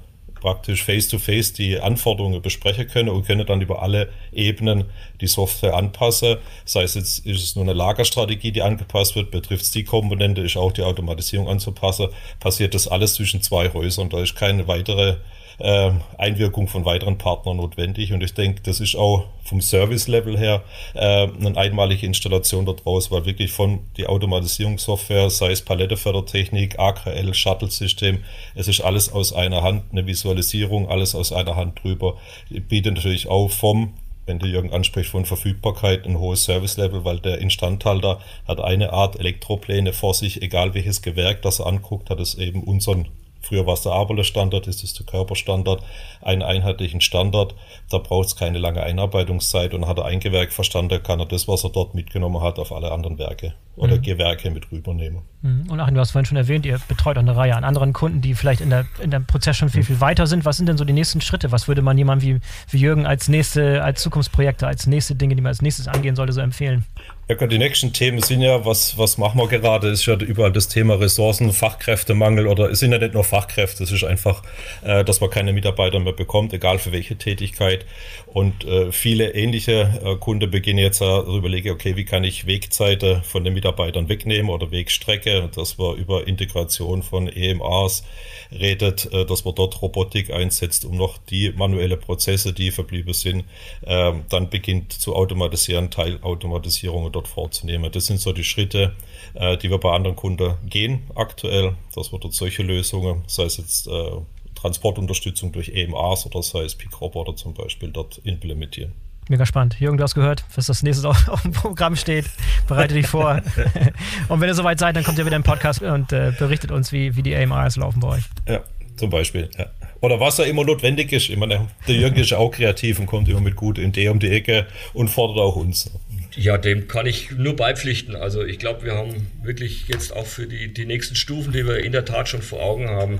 [0.45, 4.83] praktisch face-to-face -face die Anforderungen besprechen können und können dann über alle Ebenen
[5.19, 6.37] die Software anpassen.
[6.65, 10.41] Sei es jetzt, ist es nur eine Lagerstrategie, die angepasst wird, betrifft es die Komponente,
[10.41, 14.09] ist auch die Automatisierung anzupassen, passiert das alles zwischen zwei Häusern.
[14.09, 15.15] Da ist keine weitere
[15.59, 18.13] äh, Einwirkung von weiteren Partnern notwendig.
[18.13, 23.11] Und ich denke, das ist auch vom Service-Level her äh, eine einmalige Installation dort raus,
[23.11, 28.23] weil wirklich von die Automatisierungssoftware, sei es Palettenfördertechnik, AKL, Shuttle-System,
[28.55, 32.17] es ist alles aus einer Hand, eine Visualisierung, alles aus einer Hand drüber.
[32.49, 33.93] Bietet natürlich auch vom
[34.25, 39.19] wenn der Jürgen anspricht von Verfügbarkeit, ein hohes Service-Level, weil der Instandhalter hat eine Art
[39.19, 43.07] Elektropläne vor sich, egal welches Gewerk das er anguckt, hat es eben unseren
[43.45, 45.83] Früher war es der Aberle-Standard, ist es der Körperstandard,
[46.21, 47.55] einen einheitlichen Standard.
[47.89, 51.47] Da braucht es keine lange Einarbeitungszeit und hat er ein Gewerk verstanden, kann er das,
[51.47, 54.01] was er dort mitgenommen hat, auf alle anderen Werke oder mhm.
[54.01, 55.21] Gewerke mit rübernehmen.
[55.41, 55.69] Mhm.
[55.69, 58.21] Und Achim, du hast vorhin schon erwähnt, ihr betreut auch eine Reihe an anderen Kunden,
[58.21, 59.85] die vielleicht in, der, in dem Prozess schon viel, mhm.
[59.85, 60.45] viel weiter sind.
[60.45, 61.51] Was sind denn so die nächsten Schritte?
[61.51, 62.41] Was würde man jemandem wie,
[62.71, 66.33] wie Jürgen als nächste, als Zukunftsprojekte, als nächste Dinge, die man als nächstes angehen sollte,
[66.33, 66.85] so empfehlen?
[67.27, 69.87] Ja, die nächsten Themen sind ja, was, was machen wir gerade?
[69.87, 73.91] Ist ja überall das Thema Ressourcen, Fachkräftemangel oder es sind ja nicht nur Fachkräfte, es
[73.91, 74.43] ist einfach,
[74.83, 77.87] äh, dass man keine Mitarbeiter mehr bekommt, egal für welche Tätigkeit.
[78.27, 83.23] Und äh, viele ähnliche äh, Kunden beginnen jetzt äh, überlegen, okay, wie kann ich Wegzeiten
[83.23, 88.03] von den Mitarbeitern wegnehmen oder Wegstrecke, dass man über Integration von EMAs
[88.51, 93.45] redet, äh, dass man dort Robotik einsetzt, um noch die manuelle Prozesse, die verblieben sind,
[93.81, 97.91] äh, dann beginnt zu automatisieren, Teilautomatisierung dort vorzunehmen.
[97.91, 98.93] Das sind so die Schritte,
[99.33, 103.57] äh, die wir bei anderen Kunden gehen aktuell, dass wir dort solche Lösungen, sei es
[103.57, 104.11] jetzt äh,
[104.55, 108.93] Transportunterstützung durch EMAs oder sei es Peak-Roboter zum Beispiel, dort implementieren.
[109.27, 109.79] Mega spannend.
[109.79, 112.25] Jürgen, du hast gehört, was das nächste auf, auf dem Programm steht.
[112.67, 113.41] Bereite dich vor.
[114.29, 116.91] und wenn ihr soweit seid, dann kommt ihr wieder im Podcast und äh, berichtet uns,
[116.91, 118.23] wie, wie die AMRs laufen bei euch.
[118.47, 118.61] Ja,
[118.95, 119.49] zum Beispiel.
[119.57, 119.67] Ja.
[120.01, 121.29] Oder was ja immer notwendig ist.
[121.29, 124.29] Ich meine, der Jürgen ist auch kreativ und kommt immer mit guten Ideen um die
[124.29, 125.89] Ecke und fordert auch uns.
[126.35, 128.15] Ja, dem kann ich nur beipflichten.
[128.15, 131.79] Also ich glaube, wir haben wirklich jetzt auch für die, die nächsten Stufen, die wir
[131.79, 133.19] in der Tat schon vor Augen haben,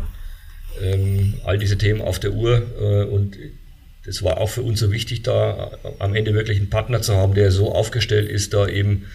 [0.81, 2.61] ähm, all diese Themen auf der Uhr.
[2.79, 3.37] Äh, und
[4.05, 7.33] das war auch für uns so wichtig, da am Ende wirklich einen Partner zu haben,
[7.33, 9.05] der so aufgestellt ist, da eben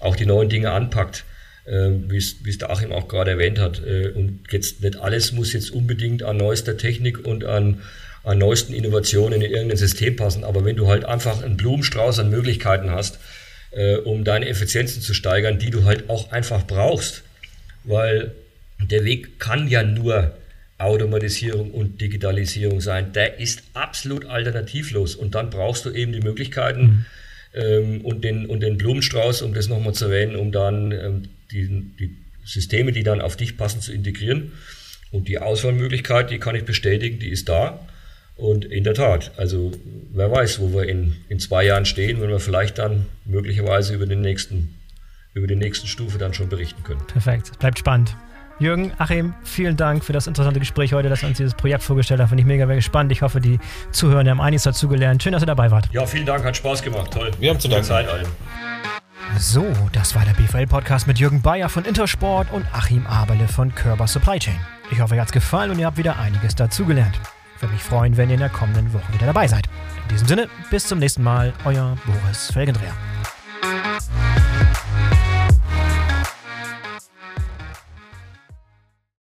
[0.00, 1.24] auch die neuen Dinge anpackt,
[1.64, 3.82] äh, wie es der Achim auch gerade erwähnt hat.
[3.84, 7.82] Äh, und jetzt nicht alles muss jetzt unbedingt an neuester Technik und an
[8.26, 10.42] an neuesten Innovationen in irgendein System passen.
[10.42, 13.20] Aber wenn du halt einfach einen Blumenstrauß an Möglichkeiten hast,
[13.76, 17.22] äh, um deine Effizienzen zu steigern, die du halt auch einfach brauchst.
[17.84, 18.32] Weil
[18.80, 20.36] der Weg kann ja nur
[20.78, 23.12] Automatisierung und Digitalisierung sein.
[23.12, 25.14] Der ist absolut alternativlos.
[25.14, 27.04] Und dann brauchst du eben die Möglichkeiten mhm.
[27.54, 31.22] ähm, und, den, und den Blumenstrauß, um das nochmal zu erwähnen, um dann ähm,
[31.52, 31.68] die,
[31.98, 34.52] die Systeme, die dann auf dich passen, zu integrieren.
[35.10, 37.86] Und die Auswahlmöglichkeit, die kann ich bestätigen, die ist da.
[38.36, 39.72] Und in der Tat, also
[40.12, 44.06] wer weiß, wo wir in, in zwei Jahren stehen, wenn wir vielleicht dann möglicherweise über
[44.06, 44.74] den nächsten,
[45.32, 47.00] über die nächsten Stufe dann schon berichten können.
[47.06, 48.14] Perfekt, bleibt spannend.
[48.58, 52.20] Jürgen, Achim, vielen Dank für das interessante Gespräch heute, dass wir uns dieses Projekt vorgestellt
[52.20, 52.28] haben.
[52.28, 53.12] Finde ich mega, mega spannend.
[53.12, 53.58] Ich hoffe, die
[53.92, 55.22] Zuhörer haben einiges dazugelernt.
[55.22, 55.88] Schön, dass ihr dabei wart.
[55.92, 57.12] Ja, vielen Dank, hat Spaß gemacht.
[57.12, 57.30] Toll.
[57.38, 57.84] Wir haben zu danken.
[57.84, 58.26] Zeit allen.
[59.38, 64.06] So, das war der BVL-Podcast mit Jürgen Bayer von Intersport und Achim Aberle von Körber
[64.06, 64.58] Supply Chain.
[64.90, 67.20] Ich hoffe, euch hat es gefallen und ihr habt wieder einiges dazugelernt.
[67.60, 69.66] Würde mich freuen, wenn ihr in der kommenden Woche wieder dabei seid.
[70.04, 72.94] In diesem Sinne, bis zum nächsten Mal, euer Boris Felgendreher.